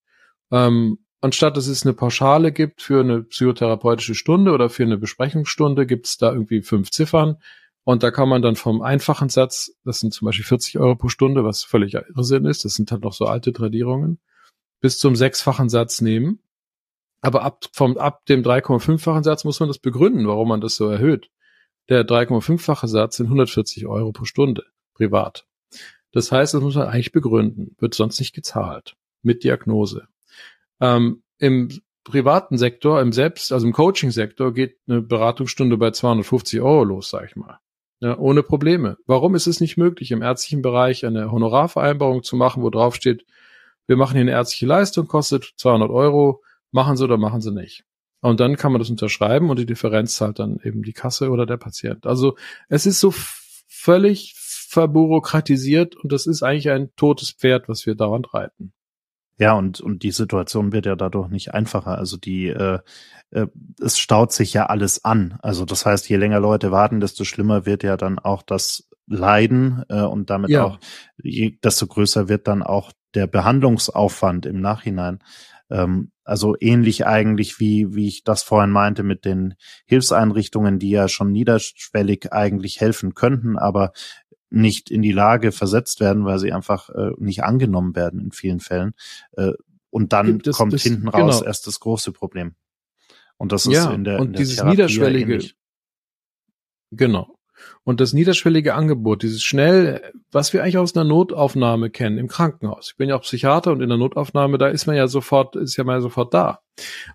Ähm, 0.50 0.98
anstatt 1.20 1.56
dass 1.56 1.66
es 1.66 1.84
eine 1.84 1.94
Pauschale 1.94 2.52
gibt 2.52 2.82
für 2.82 3.00
eine 3.00 3.22
psychotherapeutische 3.22 4.14
Stunde 4.14 4.52
oder 4.52 4.70
für 4.70 4.82
eine 4.82 4.98
Besprechungsstunde, 4.98 5.86
gibt 5.86 6.06
es 6.06 6.16
da 6.16 6.32
irgendwie 6.32 6.62
fünf 6.62 6.90
Ziffern. 6.90 7.38
Und 7.84 8.02
da 8.02 8.10
kann 8.10 8.28
man 8.28 8.40
dann 8.40 8.56
vom 8.56 8.80
einfachen 8.80 9.28
Satz, 9.28 9.72
das 9.84 10.00
sind 10.00 10.14
zum 10.14 10.26
Beispiel 10.26 10.44
40 10.44 10.78
Euro 10.78 10.96
pro 10.96 11.08
Stunde, 11.08 11.44
was 11.44 11.64
völlig 11.64 11.94
Irrsinn 11.94 12.46
ist, 12.46 12.64
das 12.64 12.74
sind 12.74 12.90
halt 12.90 13.02
noch 13.02 13.12
so 13.12 13.26
alte 13.26 13.52
Tradierungen, 13.52 14.18
bis 14.80 14.98
zum 14.98 15.16
sechsfachen 15.16 15.68
Satz 15.68 16.00
nehmen. 16.00 16.40
Aber 17.20 17.42
ab, 17.42 17.64
vom, 17.72 17.96
ab 17.98 18.24
dem 18.26 18.42
3,5-fachen 18.42 19.22
Satz 19.22 19.44
muss 19.44 19.60
man 19.60 19.68
das 19.68 19.78
begründen, 19.78 20.26
warum 20.26 20.48
man 20.48 20.60
das 20.60 20.76
so 20.76 20.88
erhöht. 20.88 21.30
Der 21.90 22.06
3,5-fache 22.06 22.86
Satz 22.88 23.16
sind 23.16 23.26
140 23.26 23.86
Euro 23.86 24.12
pro 24.12 24.24
Stunde, 24.24 24.64
privat. 24.94 25.46
Das 26.12 26.32
heißt, 26.32 26.54
das 26.54 26.62
muss 26.62 26.76
man 26.76 26.86
eigentlich 26.86 27.12
begründen, 27.12 27.76
wird 27.78 27.94
sonst 27.94 28.18
nicht 28.20 28.34
gezahlt. 28.34 28.96
Mit 29.22 29.42
Diagnose. 29.42 30.06
Ähm, 30.84 31.22
Im 31.38 31.70
privaten 32.04 32.58
Sektor, 32.58 33.00
im 33.00 33.12
Selbst, 33.12 33.52
also 33.52 33.66
im 33.66 33.72
Coaching-Sektor 33.72 34.52
geht 34.52 34.76
eine 34.86 35.00
Beratungsstunde 35.00 35.78
bei 35.78 35.90
250 35.90 36.60
Euro 36.60 36.84
los, 36.84 37.08
sag 37.10 37.24
ich 37.24 37.36
mal. 37.36 37.58
Ja, 38.00 38.18
ohne 38.18 38.42
Probleme. 38.42 38.98
Warum 39.06 39.34
ist 39.34 39.46
es 39.46 39.60
nicht 39.60 39.78
möglich, 39.78 40.10
im 40.10 40.20
ärztlichen 40.20 40.60
Bereich 40.60 41.06
eine 41.06 41.30
Honorarvereinbarung 41.30 42.22
zu 42.22 42.36
machen, 42.36 42.62
wo 42.62 42.68
drauf 42.68 42.94
steht, 42.94 43.24
wir 43.86 43.96
machen 43.96 44.12
hier 44.12 44.22
eine 44.22 44.32
ärztliche 44.32 44.66
Leistung, 44.66 45.06
kostet 45.06 45.54
200 45.56 45.90
Euro, 45.90 46.42
machen 46.70 46.96
Sie 46.96 47.04
oder 47.04 47.16
machen 47.16 47.40
Sie 47.40 47.52
nicht. 47.52 47.84
Und 48.20 48.40
dann 48.40 48.56
kann 48.56 48.72
man 48.72 48.78
das 48.78 48.90
unterschreiben 48.90 49.48
und 49.48 49.58
die 49.58 49.66
Differenz 49.66 50.16
zahlt 50.16 50.38
dann 50.38 50.58
eben 50.62 50.82
die 50.82 50.92
Kasse 50.92 51.30
oder 51.30 51.46
der 51.46 51.56
Patient. 51.56 52.06
Also 52.06 52.36
es 52.68 52.84
ist 52.84 53.00
so 53.00 53.14
völlig 53.68 54.34
verbürokratisiert 54.36 55.96
und 55.96 56.12
das 56.12 56.26
ist 56.26 56.42
eigentlich 56.42 56.70
ein 56.70 56.90
totes 56.96 57.30
Pferd, 57.30 57.68
was 57.68 57.86
wir 57.86 57.94
dauernd 57.94 58.34
reiten. 58.34 58.72
Ja, 59.38 59.54
und, 59.54 59.80
und 59.80 60.02
die 60.02 60.12
Situation 60.12 60.72
wird 60.72 60.86
ja 60.86 60.94
dadurch 60.94 61.28
nicht 61.28 61.54
einfacher. 61.54 61.98
Also 61.98 62.16
die, 62.16 62.48
äh, 62.48 62.78
äh, 63.30 63.46
es 63.80 63.98
staut 63.98 64.32
sich 64.32 64.54
ja 64.54 64.66
alles 64.66 65.04
an. 65.04 65.38
Also 65.42 65.64
das 65.64 65.84
heißt, 65.84 66.08
je 66.08 66.16
länger 66.16 66.40
Leute 66.40 66.70
warten, 66.70 67.00
desto 67.00 67.24
schlimmer 67.24 67.66
wird 67.66 67.82
ja 67.82 67.96
dann 67.96 68.18
auch 68.18 68.42
das 68.42 68.88
Leiden 69.06 69.82
äh, 69.88 70.02
und 70.02 70.30
damit 70.30 70.50
ja. 70.50 70.64
auch, 70.64 70.78
je, 71.22 71.58
desto 71.62 71.86
größer 71.86 72.28
wird 72.28 72.46
dann 72.48 72.62
auch 72.62 72.92
der 73.14 73.26
Behandlungsaufwand 73.26 74.46
im 74.46 74.60
Nachhinein. 74.60 75.18
Ähm, 75.70 76.12
also 76.24 76.56
ähnlich 76.58 77.06
eigentlich 77.06 77.60
wie, 77.60 77.94
wie 77.94 78.08
ich 78.08 78.24
das 78.24 78.42
vorhin 78.42 78.70
meinte 78.70 79.02
mit 79.02 79.24
den 79.24 79.54
Hilfseinrichtungen, 79.86 80.78
die 80.78 80.90
ja 80.90 81.08
schon 81.08 81.32
niederschwellig 81.32 82.32
eigentlich 82.32 82.80
helfen 82.80 83.14
könnten, 83.14 83.58
aber 83.58 83.92
nicht 84.50 84.90
in 84.90 85.02
die 85.02 85.12
Lage 85.12 85.52
versetzt 85.52 86.00
werden, 86.00 86.24
weil 86.24 86.38
sie 86.38 86.52
einfach 86.52 86.90
äh, 86.90 87.10
nicht 87.18 87.42
angenommen 87.42 87.96
werden 87.96 88.20
in 88.20 88.32
vielen 88.32 88.60
Fällen. 88.60 88.94
Äh, 89.32 89.52
und 89.90 90.12
dann 90.12 90.38
das, 90.40 90.56
kommt 90.56 90.72
das, 90.72 90.82
hinten 90.82 91.08
raus 91.08 91.38
genau. 91.38 91.46
erst 91.46 91.66
das 91.66 91.80
große 91.80 92.12
Problem. 92.12 92.54
Und 93.36 93.52
das 93.52 93.66
ist 93.66 93.74
ja, 93.74 93.92
in 93.92 94.04
der, 94.04 94.20
und 94.20 94.26
in 94.26 94.32
der 94.32 94.38
dieses 94.38 94.62
niederschwellige, 94.62 95.34
ähnlich. 95.34 95.56
genau. 96.90 97.38
Und 97.84 98.00
das 98.00 98.12
niederschwellige 98.12 98.74
Angebot, 98.74 99.22
dieses 99.22 99.42
schnell, 99.42 100.12
was 100.30 100.52
wir 100.52 100.62
eigentlich 100.62 100.78
aus 100.78 100.96
einer 100.96 101.04
Notaufnahme 101.04 101.90
kennen, 101.90 102.18
im 102.18 102.28
Krankenhaus. 102.28 102.90
Ich 102.90 102.96
bin 102.96 103.08
ja 103.08 103.16
auch 103.16 103.22
Psychiater 103.22 103.72
und 103.72 103.80
in 103.80 103.88
der 103.88 103.98
Notaufnahme, 103.98 104.58
da 104.58 104.68
ist 104.68 104.86
man 104.86 104.96
ja 104.96 105.06
sofort, 105.06 105.56
ist 105.56 105.76
ja 105.76 105.84
mal 105.84 106.00
sofort 106.00 106.34
da. 106.34 106.60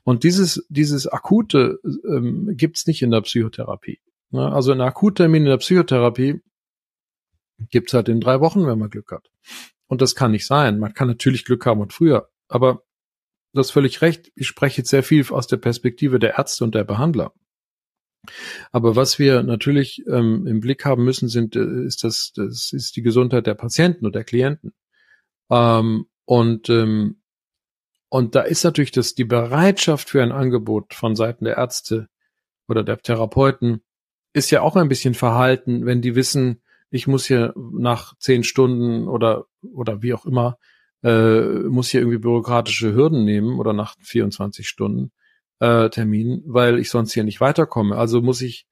Und 0.03 0.23
dieses, 0.23 0.65
dieses 0.69 1.07
akute 1.07 1.79
ähm, 2.07 2.53
gibt's 2.55 2.87
nicht 2.87 3.01
in 3.01 3.11
der 3.11 3.21
Psychotherapie. 3.21 3.99
Ne? 4.31 4.51
Also 4.51 4.71
ein 4.71 4.81
Akuttermin 4.81 5.43
in 5.43 5.49
der 5.49 5.57
Psychotherapie 5.57 6.41
gibt's 7.69 7.93
halt 7.93 8.09
in 8.09 8.21
drei 8.21 8.39
Wochen, 8.39 8.65
wenn 8.65 8.79
man 8.79 8.89
Glück 8.89 9.11
hat. 9.11 9.29
Und 9.87 10.01
das 10.01 10.15
kann 10.15 10.31
nicht 10.31 10.45
sein. 10.45 10.79
Man 10.79 10.93
kann 10.93 11.07
natürlich 11.07 11.45
Glück 11.45 11.65
haben 11.65 11.81
und 11.81 11.93
früher. 11.93 12.29
Aber 12.47 12.83
du 13.53 13.59
hast 13.59 13.71
völlig 13.71 14.01
recht. 14.01 14.31
Ich 14.35 14.47
spreche 14.47 14.79
jetzt 14.79 14.89
sehr 14.89 15.03
viel 15.03 15.25
aus 15.29 15.47
der 15.47 15.57
Perspektive 15.57 16.19
der 16.19 16.37
Ärzte 16.37 16.63
und 16.63 16.75
der 16.75 16.83
Behandler. 16.83 17.33
Aber 18.71 18.95
was 18.95 19.17
wir 19.17 19.43
natürlich 19.43 20.03
ähm, 20.07 20.45
im 20.45 20.59
Blick 20.59 20.85
haben 20.85 21.03
müssen, 21.03 21.29
sind, 21.29 21.55
äh, 21.55 21.85
ist 21.85 22.03
das, 22.03 22.31
das 22.35 22.71
ist 22.73 22.95
die 22.95 23.01
Gesundheit 23.01 23.47
der 23.47 23.55
Patienten 23.55 24.05
und 24.05 24.13
der 24.13 24.25
Klienten. 24.25 24.73
Ähm, 25.49 26.05
und 26.25 26.69
ähm, 26.69 27.19
und 28.09 28.33
da 28.33 28.41
ist 28.41 28.63
natürlich 28.63 28.91
das 28.91 29.13
die 29.13 29.23
Bereitschaft 29.23 30.09
für 30.09 30.21
ein 30.23 30.31
Angebot 30.31 30.93
von 30.95 31.15
Seiten 31.15 31.45
der 31.45 31.57
Ärzte 31.57 32.09
oder 32.67 32.83
der 32.83 32.97
Therapeuten 32.97 33.83
ist 34.33 34.51
ja 34.51 34.61
auch 34.61 34.75
ein 34.75 34.89
bisschen 34.89 35.13
verhalten, 35.13 35.85
wenn 35.85 36.01
die 36.01 36.15
wissen, 36.15 36.61
ich 36.89 37.07
muss 37.07 37.25
hier 37.25 37.53
nach 37.55 38.17
zehn 38.17 38.43
Stunden 38.43 39.07
oder 39.07 39.45
oder 39.61 40.01
wie 40.01 40.13
auch 40.13 40.25
immer 40.25 40.57
äh, 41.03 41.41
muss 41.69 41.89
hier 41.89 42.01
irgendwie 42.01 42.17
bürokratische 42.17 42.93
Hürden 42.93 43.23
nehmen 43.23 43.59
oder 43.59 43.73
nach 43.73 43.95
24 44.01 44.67
Stunden 44.67 45.11
äh, 45.59 45.89
Termin, 45.89 46.43
weil 46.45 46.79
ich 46.79 46.89
sonst 46.89 47.13
hier 47.13 47.23
nicht 47.23 47.41
weiterkomme. 47.41 47.95
Also 47.95 48.21
muss 48.21 48.41
ich, 48.41 48.67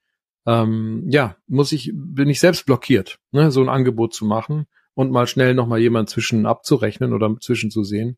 ähm, 0.45 1.05
ja, 1.09 1.37
muss 1.47 1.71
ich, 1.71 1.91
bin 1.93 2.29
ich 2.29 2.39
selbst 2.39 2.65
blockiert, 2.65 3.19
ne, 3.31 3.51
so 3.51 3.61
ein 3.61 3.69
Angebot 3.69 4.13
zu 4.13 4.25
machen 4.25 4.67
und 4.93 5.11
mal 5.11 5.27
schnell 5.27 5.53
nochmal 5.53 5.79
jemand 5.79 6.09
zwischen 6.09 6.45
abzurechnen 6.45 7.13
oder 7.13 7.35
zwischen 7.39 7.71
zu 7.71 7.83
sehen. 7.83 8.17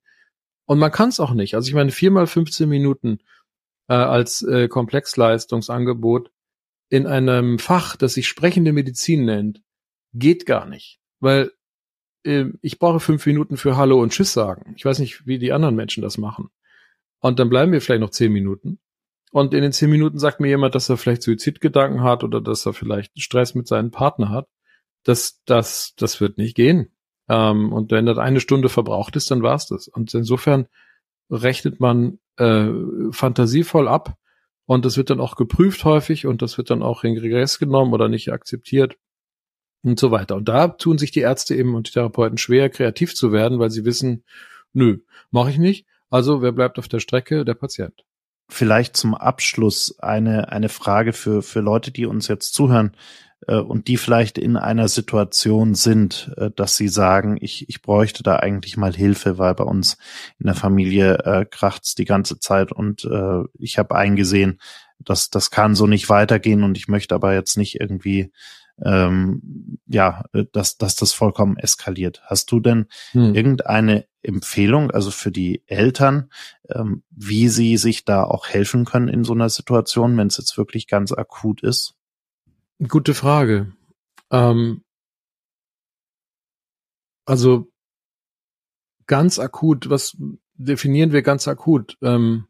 Und 0.65 0.79
man 0.79 0.91
kann 0.91 1.09
es 1.09 1.19
auch 1.19 1.33
nicht. 1.33 1.55
Also 1.55 1.67
ich 1.67 1.73
meine, 1.73 1.91
viermal 1.91 2.27
15 2.27 2.69
Minuten 2.69 3.19
äh, 3.87 3.93
als 3.93 4.43
äh, 4.43 4.67
Komplexleistungsangebot 4.67 6.31
in 6.89 7.07
einem 7.07 7.59
Fach, 7.59 7.95
das 7.95 8.13
sich 8.13 8.27
sprechende 8.27 8.71
Medizin 8.71 9.25
nennt, 9.25 9.61
geht 10.13 10.45
gar 10.45 10.65
nicht. 10.65 10.99
Weil 11.19 11.51
äh, 12.23 12.45
ich 12.61 12.79
brauche 12.79 12.99
fünf 12.99 13.25
Minuten 13.25 13.57
für 13.57 13.77
Hallo 13.77 14.01
und 14.01 14.11
Tschüss 14.11 14.33
sagen. 14.33 14.73
Ich 14.75 14.85
weiß 14.85 14.99
nicht, 14.99 15.25
wie 15.25 15.39
die 15.39 15.51
anderen 15.51 15.75
Menschen 15.75 16.01
das 16.01 16.17
machen. 16.17 16.49
Und 17.19 17.39
dann 17.39 17.49
bleiben 17.49 17.71
wir 17.71 17.81
vielleicht 17.81 18.01
noch 18.01 18.11
zehn 18.11 18.31
Minuten. 18.31 18.79
Und 19.31 19.53
in 19.53 19.61
den 19.61 19.73
zehn 19.73 19.89
Minuten 19.89 20.17
sagt 20.17 20.39
mir 20.39 20.47
jemand, 20.47 20.75
dass 20.75 20.89
er 20.89 20.97
vielleicht 20.97 21.21
Suizidgedanken 21.21 22.01
hat 22.01 22.23
oder 22.23 22.41
dass 22.41 22.65
er 22.65 22.73
vielleicht 22.73 23.19
Stress 23.21 23.53
mit 23.53 23.67
seinem 23.67 23.91
Partner 23.91 24.29
hat. 24.29 24.47
Das, 25.03 25.41
das, 25.45 25.93
das 25.97 26.19
wird 26.19 26.37
nicht 26.37 26.55
gehen. 26.55 26.91
Ähm, 27.27 27.71
und 27.71 27.91
wenn 27.91 28.05
das 28.05 28.17
eine 28.17 28.39
Stunde 28.39 28.69
verbraucht 28.69 29.15
ist, 29.15 29.29
dann 29.29 29.43
war's 29.43 29.67
das. 29.67 29.87
Und 29.87 30.13
insofern 30.13 30.67
rechnet 31.29 31.79
man 31.79 32.19
äh, 32.37 32.69
fantasievoll 33.11 33.87
ab 33.87 34.17
und 34.65 34.83
das 34.85 34.97
wird 34.97 35.11
dann 35.11 35.19
auch 35.19 35.35
geprüft 35.35 35.85
häufig 35.85 36.25
und 36.25 36.41
das 36.41 36.57
wird 36.57 36.71
dann 36.71 36.81
auch 36.81 37.03
in 37.03 37.17
Regress 37.17 37.59
genommen 37.59 37.93
oder 37.93 38.09
nicht 38.09 38.31
akzeptiert 38.31 38.97
und 39.83 39.99
so 39.99 40.11
weiter. 40.11 40.35
Und 40.35 40.49
da 40.49 40.67
tun 40.67 40.97
sich 40.97 41.11
die 41.11 41.21
Ärzte 41.21 41.55
eben 41.55 41.75
und 41.75 41.87
die 41.87 41.91
Therapeuten 41.91 42.37
schwer, 42.37 42.69
kreativ 42.69 43.15
zu 43.15 43.31
werden, 43.31 43.59
weil 43.59 43.71
sie 43.71 43.85
wissen, 43.85 44.23
nö, 44.73 44.99
mache 45.31 45.51
ich 45.51 45.57
nicht. 45.57 45.85
Also 46.09 46.41
wer 46.41 46.51
bleibt 46.51 46.79
auf 46.79 46.87
der 46.87 46.99
Strecke? 46.99 47.45
Der 47.45 47.53
Patient. 47.53 48.03
Vielleicht 48.49 48.97
zum 48.97 49.13
Abschluss 49.13 49.99
eine, 49.99 50.51
eine 50.51 50.69
Frage 50.69 51.13
für, 51.13 51.43
für 51.43 51.59
Leute, 51.59 51.91
die 51.91 52.07
uns 52.07 52.27
jetzt 52.27 52.53
zuhören 52.55 52.95
äh, 53.47 53.57
und 53.57 53.87
die 53.87 53.97
vielleicht 53.97 54.39
in 54.39 54.57
einer 54.57 54.87
Situation 54.87 55.75
sind, 55.75 56.31
äh, 56.35 56.49
dass 56.55 56.75
sie 56.75 56.87
sagen, 56.87 57.37
ich, 57.39 57.69
ich 57.69 57.83
bräuchte 57.83 58.23
da 58.23 58.37
eigentlich 58.37 58.75
mal 58.75 58.93
Hilfe, 58.93 59.37
weil 59.37 59.53
bei 59.53 59.63
uns 59.63 59.97
in 60.39 60.47
der 60.47 60.55
Familie 60.55 61.19
äh, 61.19 61.45
kracht's 61.45 61.93
die 61.93 62.05
ganze 62.05 62.39
Zeit 62.39 62.71
und 62.71 63.05
äh, 63.05 63.43
ich 63.59 63.77
habe 63.77 63.95
eingesehen, 63.95 64.59
dass 64.97 65.29
das 65.29 65.51
kann 65.51 65.75
so 65.75 65.87
nicht 65.87 66.09
weitergehen 66.09 66.63
und 66.63 66.75
ich 66.75 66.87
möchte 66.87 67.15
aber 67.15 67.33
jetzt 67.33 67.55
nicht 67.55 67.79
irgendwie 67.79 68.31
ähm, 68.83 69.79
ja, 69.87 70.23
dass, 70.51 70.77
dass 70.77 70.95
das 70.95 71.13
vollkommen 71.13 71.57
eskaliert. 71.57 72.21
Hast 72.25 72.51
du 72.51 72.59
denn 72.59 72.87
hm. 73.11 73.35
irgendeine 73.35 74.05
Empfehlung, 74.21 74.91
also 74.91 75.11
für 75.11 75.31
die 75.31 75.63
Eltern, 75.67 76.29
ähm, 76.69 77.03
wie 77.09 77.47
sie 77.49 77.77
sich 77.77 78.05
da 78.05 78.23
auch 78.23 78.47
helfen 78.47 78.85
können 78.85 79.07
in 79.07 79.23
so 79.23 79.33
einer 79.33 79.49
Situation, 79.49 80.17
wenn 80.17 80.27
es 80.27 80.37
jetzt 80.37 80.57
wirklich 80.57 80.87
ganz 80.87 81.11
akut 81.11 81.63
ist? 81.63 81.95
Gute 82.87 83.13
Frage. 83.13 83.73
Ähm, 84.31 84.83
also 87.25 87.71
ganz 89.07 89.39
akut, 89.39 89.89
was 89.89 90.17
definieren 90.55 91.11
wir 91.11 91.21
ganz 91.21 91.47
akut? 91.47 91.97
Ähm, 92.01 92.47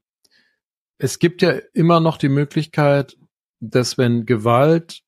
es 0.97 1.19
gibt 1.19 1.41
ja 1.41 1.51
immer 1.73 1.99
noch 1.99 2.17
die 2.17 2.29
Möglichkeit, 2.29 3.17
dass 3.59 3.97
wenn 3.97 4.25
Gewalt, 4.25 5.01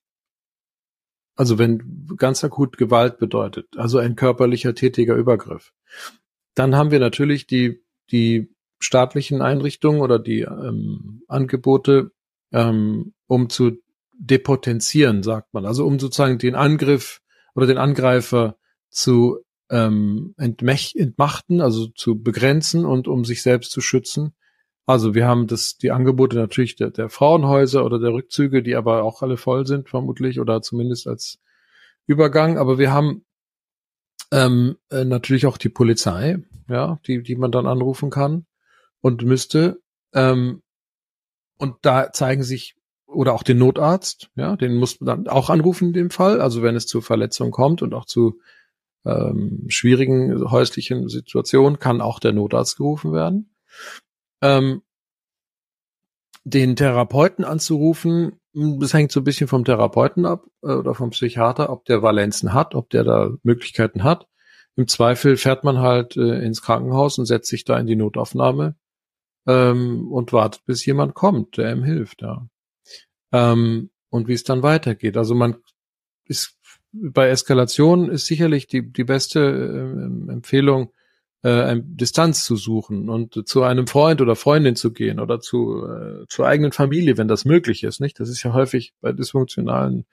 also 1.36 1.58
wenn 1.58 2.08
ganz 2.18 2.44
akut 2.44 2.78
Gewalt 2.78 3.18
bedeutet, 3.18 3.68
also 3.78 3.98
ein 3.98 4.16
körperlicher 4.16 4.76
tätiger 4.76 5.16
Übergriff, 5.16 5.74
dann 6.56 6.76
haben 6.76 6.92
wir 6.92 7.00
natürlich 7.00 7.48
die, 7.48 7.84
die 8.12 8.54
staatlichen 8.80 9.42
Einrichtungen 9.42 10.02
oder 10.02 10.20
die 10.20 10.42
ähm, 10.42 11.24
Angebote, 11.28 12.12
ähm, 12.52 13.14
um 13.28 13.50
zu 13.50 13.78
depotenzieren, 14.14 15.24
sagt 15.24 15.54
man. 15.54 15.66
Also 15.66 15.86
um 15.86 16.00
sozusagen 16.00 16.38
den 16.38 16.56
Angriff 16.56 17.22
oder 17.56 17.68
den 17.68 17.78
Angreifer 17.78 18.58
zu 18.90 19.40
ähm, 19.70 20.36
entmachten, 20.38 21.62
also 21.62 21.88
zu 21.88 22.22
begrenzen 22.22 22.86
und 22.86 23.08
um 23.08 23.24
sich 23.26 23.42
selbst 23.42 23.72
zu 23.72 23.82
schützen. 23.82 24.34
Also 24.86 25.14
wir 25.14 25.28
haben 25.28 25.48
das, 25.48 25.78
die 25.78 25.92
Angebote 25.92 26.36
natürlich 26.36 26.76
der, 26.76 26.90
der 26.90 27.10
Frauenhäuser 27.10 27.86
oder 27.86 28.00
der 28.00 28.14
Rückzüge, 28.14 28.64
die 28.64 28.76
aber 28.76 29.04
auch 29.04 29.22
alle 29.22 29.38
voll 29.38 29.66
sind 29.66 29.90
vermutlich 29.90 30.40
oder 30.40 30.62
zumindest 30.62 31.08
als 31.08 31.40
Übergang. 32.08 32.58
Aber 32.58 32.78
wir 32.78 32.92
haben 32.92 33.24
ähm, 34.32 34.78
äh, 34.90 35.06
natürlich 35.06 35.46
auch 35.46 35.58
die 35.58 35.70
Polizei, 35.70 36.40
ja, 36.68 37.00
die, 37.08 37.22
die 37.22 37.36
man 37.36 37.52
dann 37.52 37.68
anrufen 37.68 38.10
kann 38.10 38.46
und 39.02 39.24
müsste. 39.24 39.82
Ähm, 40.14 40.62
und 41.58 41.76
da 41.84 42.12
zeigen 42.12 42.44
sich 42.44 42.76
oder 43.06 43.34
auch 43.34 43.44
den 43.44 43.58
Notarzt, 43.58 44.30
ja, 44.36 44.56
den 44.56 44.76
muss 44.78 45.00
man 45.00 45.26
dann 45.26 45.28
auch 45.28 45.50
anrufen 45.50 45.90
in 45.90 45.94
dem 45.94 46.10
Fall. 46.10 46.42
Also 46.42 46.64
wenn 46.64 46.76
es 46.76 46.88
zu 46.88 47.02
Verletzungen 47.02 47.52
kommt 47.52 47.82
und 47.82 47.94
auch 47.94 48.06
zu 48.06 48.40
ähm, 49.06 49.66
schwierigen 49.68 50.50
häuslichen 50.50 51.10
Situationen, 51.10 51.80
kann 51.80 52.02
auch 52.02 52.20
der 52.20 52.34
Notarzt 52.34 52.78
gerufen 52.78 53.14
werden. 53.14 53.54
Ähm, 54.42 54.82
den 56.44 56.76
Therapeuten 56.76 57.46
anzurufen, 57.46 58.40
das 58.54 58.94
hängt 58.94 59.12
so 59.12 59.22
ein 59.22 59.24
bisschen 59.24 59.48
vom 59.48 59.64
Therapeuten 59.64 60.26
ab 60.26 60.46
äh, 60.64 60.74
oder 60.74 60.96
vom 60.96 61.12
Psychiater, 61.12 61.70
ob 61.70 61.86
der 61.86 62.02
Valenzen 62.02 62.54
hat, 62.54 62.76
ob 62.76 62.90
der 62.90 63.04
da 63.04 63.32
Möglichkeiten 63.44 64.04
hat. 64.04 64.28
Im 64.76 64.88
Zweifel 64.88 65.38
fährt 65.38 65.64
man 65.64 65.80
halt 65.80 66.18
äh, 66.18 66.44
ins 66.44 66.62
Krankenhaus 66.62 67.18
und 67.20 67.26
setzt 67.26 67.50
sich 67.50 67.66
da 67.66 67.78
in 67.78 67.88
die 67.88 67.96
Notaufnahme 67.96 68.76
ähm, 69.48 70.12
und 70.12 70.34
wartet, 70.34 70.66
bis 70.66 70.86
jemand 70.86 71.14
kommt, 71.14 71.58
der 71.58 71.72
ihm 71.72 71.84
hilft. 71.84 72.22
Ja. 72.22 72.48
Ähm, 73.32 73.92
und 74.10 74.28
wie 74.28 74.34
es 74.34 74.44
dann 74.44 74.64
weitergeht. 74.64 75.18
Also 75.18 75.36
man 75.36 75.58
ist 76.26 76.58
bei 76.92 77.30
Eskalation 77.30 78.10
ist 78.10 78.26
sicherlich 78.26 78.68
die, 78.68 78.92
die 78.92 79.04
beste 79.04 79.40
äh, 79.40 80.32
Empfehlung, 80.32 80.92
äh, 81.44 81.78
Distanz 81.84 82.46
zu 82.46 82.56
suchen 82.56 83.10
und 83.10 83.48
zu 83.48 83.64
einem 83.64 83.88
Freund 83.88 84.22
oder 84.22 84.36
Freundin 84.36 84.76
zu 84.76 84.94
gehen 84.94 85.20
oder 85.20 85.40
zu 85.40 85.86
äh, 85.86 86.26
zur 86.28 86.48
eigenen 86.48 86.72
Familie, 86.72 87.18
wenn 87.18 87.28
das 87.28 87.46
möglich 87.46 87.84
ist. 87.84 88.00
Nicht? 88.00 88.20
Das 88.20 88.30
ist 88.30 88.44
ja 88.44 88.54
häufig 88.54 88.94
bei 89.02 89.12
dysfunktionalen 89.12 90.06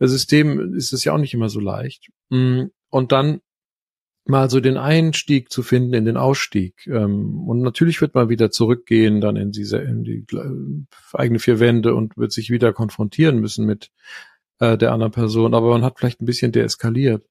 Systemen 0.00 0.74
ist 0.74 0.92
es 0.92 1.04
ja 1.04 1.12
auch 1.12 1.18
nicht 1.18 1.34
immer 1.34 1.48
so 1.48 1.60
leicht. 1.60 2.08
Mm, 2.28 2.64
und 2.90 3.12
dann 3.12 3.40
mal 4.26 4.48
so 4.48 4.60
den 4.60 4.76
Einstieg 4.76 5.50
zu 5.50 5.62
finden 5.62 5.94
in 5.94 6.04
den 6.04 6.16
Ausstieg. 6.16 6.86
Ähm, 6.86 7.46
und 7.46 7.60
natürlich 7.60 8.00
wird 8.00 8.14
man 8.14 8.28
wieder 8.28 8.50
zurückgehen 8.50 9.20
dann 9.20 9.36
in 9.36 9.52
diese 9.52 9.78
in 9.78 10.04
die 10.04 10.24
äh, 10.32 11.16
eigene 11.16 11.38
vier 11.38 11.60
Wände 11.60 11.94
und 11.94 12.16
wird 12.16 12.32
sich 12.32 12.50
wieder 12.50 12.72
konfrontieren 12.72 13.38
müssen 13.38 13.66
mit 13.66 13.90
äh, 14.60 14.78
der 14.78 14.92
anderen 14.92 15.12
Person. 15.12 15.54
Aber 15.54 15.70
man 15.70 15.84
hat 15.84 15.98
vielleicht 15.98 16.22
ein 16.22 16.26
bisschen 16.26 16.52
deeskaliert. 16.52 17.24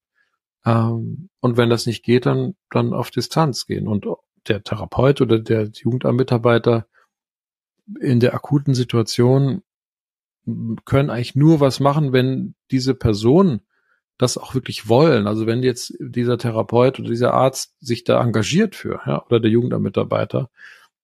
Ähm, 0.66 1.30
und 1.40 1.58
wenn 1.58 1.70
das 1.70 1.86
nicht 1.86 2.04
geht, 2.04 2.26
dann, 2.26 2.56
dann 2.70 2.94
auf 2.94 3.12
Distanz 3.12 3.66
gehen. 3.66 3.88
Und 3.88 4.06
der 4.48 4.64
Therapeut 4.64 5.22
oder 5.22 5.40
der 5.40 5.70
Jugendamtmitarbeiter 5.74 6.88
in 8.00 8.20
der 8.20 8.34
akuten 8.34 8.74
Situation 8.74 9.62
können 10.86 11.10
eigentlich 11.10 11.36
nur 11.36 11.60
was 11.60 11.80
machen, 11.80 12.14
wenn 12.14 12.56
diese 12.72 12.96
Person 12.96 13.62
das 14.18 14.38
auch 14.38 14.54
wirklich 14.54 14.88
wollen. 14.88 15.28
Also 15.28 15.48
wenn 15.48 15.64
jetzt 15.64 15.94
dieser 16.00 16.38
Therapeut 16.38 17.00
oder 17.00 17.10
dieser 17.10 17.34
Arzt 17.34 17.76
sich 17.80 18.04
da 18.04 18.22
engagiert 18.22 18.76
für, 18.76 19.02
ja, 19.06 19.26
oder 19.26 19.40
der 19.40 19.52
Jugendamtmitarbeiter, 19.52 20.50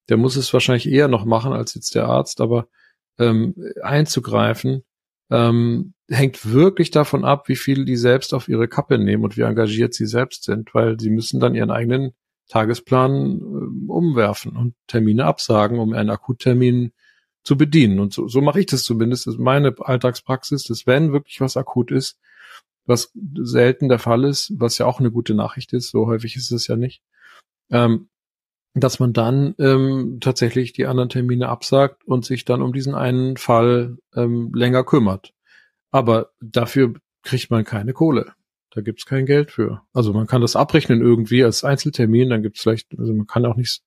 der 0.10 0.18
muss 0.18 0.36
es 0.36 0.54
wahrscheinlich 0.54 0.90
eher 0.90 1.08
noch 1.08 1.26
machen 1.26 1.54
als 1.54 1.74
jetzt 1.74 1.96
der 1.96 2.06
Arzt, 2.06 2.42
aber 2.42 2.68
ähm, 3.18 3.56
einzugreifen 3.82 4.84
ähm, 5.30 5.94
hängt 6.10 6.52
wirklich 6.52 6.92
davon 6.92 7.24
ab, 7.24 7.48
wie 7.48 7.56
viel 7.56 7.86
die 7.86 7.96
selbst 7.96 8.34
auf 8.34 8.48
ihre 8.48 8.68
Kappe 8.68 8.98
nehmen 8.98 9.24
und 9.24 9.38
wie 9.38 9.42
engagiert 9.42 9.94
sie 9.94 10.08
selbst 10.08 10.44
sind, 10.44 10.74
weil 10.74 11.00
sie 11.00 11.10
müssen 11.10 11.40
dann 11.40 11.56
ihren 11.56 11.72
eigenen 11.72 12.14
Tagesplan 12.48 13.40
äh, 13.40 13.92
umwerfen 13.92 14.56
und 14.56 14.76
Termine 14.88 15.26
absagen, 15.26 15.80
um 15.80 15.94
einen 15.94 16.10
Akuttermin 16.10 16.92
zu 17.44 17.58
bedienen. 17.58 18.00
Und 18.00 18.14
so, 18.14 18.28
so 18.28 18.42
mache 18.42 18.60
ich 18.60 18.66
das 18.66 18.84
zumindest. 18.84 19.28
Das 19.28 19.36
ist 19.36 19.40
meine 19.40 19.76
Alltagspraxis, 19.80 20.64
dass 20.64 20.88
wenn 20.88 21.14
wirklich 21.14 21.42
was 21.42 21.58
akut 21.58 21.92
ist, 21.92 22.20
was 22.86 23.12
selten 23.44 23.88
der 23.88 24.00
Fall 24.00 24.26
ist, 24.26 24.52
was 24.58 24.80
ja 24.80 24.88
auch 24.88 25.00
eine 25.00 25.12
gute 25.12 25.36
Nachricht 25.36 25.74
ist, 25.74 25.92
so 25.92 26.08
häufig 26.08 26.36
ist 26.36 26.52
es 26.52 26.68
ja 26.68 26.76
nicht, 26.76 27.04
ähm, 27.70 28.10
dass 28.74 29.00
man 29.00 29.14
dann 29.14 29.54
ähm, 29.60 30.18
tatsächlich 30.22 30.74
die 30.74 30.88
anderen 30.88 31.10
Termine 31.10 31.50
absagt 31.50 32.04
und 32.06 32.26
sich 32.26 32.46
dann 32.46 32.62
um 32.64 32.74
diesen 32.74 32.96
einen 32.96 33.38
Fall 33.38 33.98
ähm, 34.16 34.52
länger 34.54 34.84
kümmert. 34.84 35.34
Aber 35.92 36.32
dafür 36.42 36.94
kriegt 37.24 37.50
man 37.52 37.64
keine 37.64 37.94
Kohle. 37.94 38.34
Da 38.72 38.82
gibt's 38.82 39.06
kein 39.06 39.26
Geld 39.26 39.52
für. 39.52 39.82
Also 39.94 40.14
man 40.14 40.28
kann 40.28 40.42
das 40.42 40.56
abrechnen 40.56 41.02
irgendwie 41.02 41.44
als 41.44 41.64
Einzeltermin, 41.64 42.30
dann 42.30 42.44
gibt's 42.44 42.62
vielleicht, 42.62 42.98
also 42.98 43.14
man 43.14 43.26
kann 43.26 43.46
auch 43.46 43.56
nicht, 43.56 43.82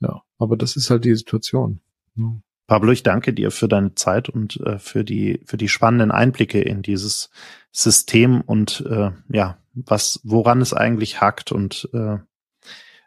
ja, 0.00 0.22
aber 0.38 0.56
das 0.56 0.76
ist 0.76 0.90
halt 0.90 1.04
die 1.04 1.14
Situation. 1.14 1.80
Ja. 2.16 2.34
Pablo, 2.66 2.92
ich 2.92 3.02
danke 3.02 3.34
dir 3.34 3.50
für 3.50 3.68
deine 3.68 3.94
Zeit 3.94 4.30
und 4.30 4.58
äh, 4.60 4.78
für 4.78 5.04
die 5.04 5.40
für 5.44 5.58
die 5.58 5.68
spannenden 5.68 6.10
Einblicke 6.10 6.62
in 6.62 6.80
dieses 6.80 7.30
System 7.72 8.40
und 8.40 8.82
äh, 8.88 9.10
ja, 9.28 9.58
was 9.74 10.20
woran 10.24 10.62
es 10.62 10.72
eigentlich 10.72 11.20
hakt 11.20 11.52
und 11.52 11.88
äh, 11.92 12.18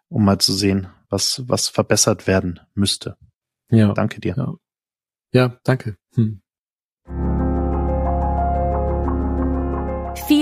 um 0.09 0.25
mal 0.25 0.37
zu 0.37 0.53
sehen, 0.53 0.87
was 1.09 1.43
was 1.47 1.69
verbessert 1.69 2.27
werden 2.27 2.59
müsste. 2.75 3.17
Ja, 3.71 3.93
danke 3.93 4.21
dir. 4.21 4.35
Ja, 4.37 4.53
ja 5.31 5.59
danke. 5.63 5.97
Hm. 6.13 6.41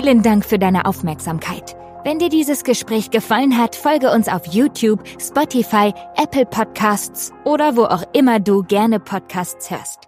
Vielen 0.06 0.22
Dank 0.22 0.46
für 0.46 0.60
deine 0.60 0.86
Aufmerksamkeit. 0.86 1.76
Wenn 2.04 2.20
dir 2.20 2.30
dieses 2.30 2.64
Gespräch 2.64 3.10
gefallen 3.10 3.58
hat, 3.58 3.76
folge 3.76 4.12
uns 4.12 4.28
auf 4.28 4.46
YouTube, 4.46 5.00
Spotify, 5.20 5.96
Apple 6.16 6.46
Podcasts 6.46 7.34
oder 7.44 7.76
wo 7.76 7.86
auch 7.86 8.04
immer 8.14 8.40
du 8.40 8.62
gerne 8.62 9.00
Podcasts 9.00 9.72
hörst. 9.72 10.02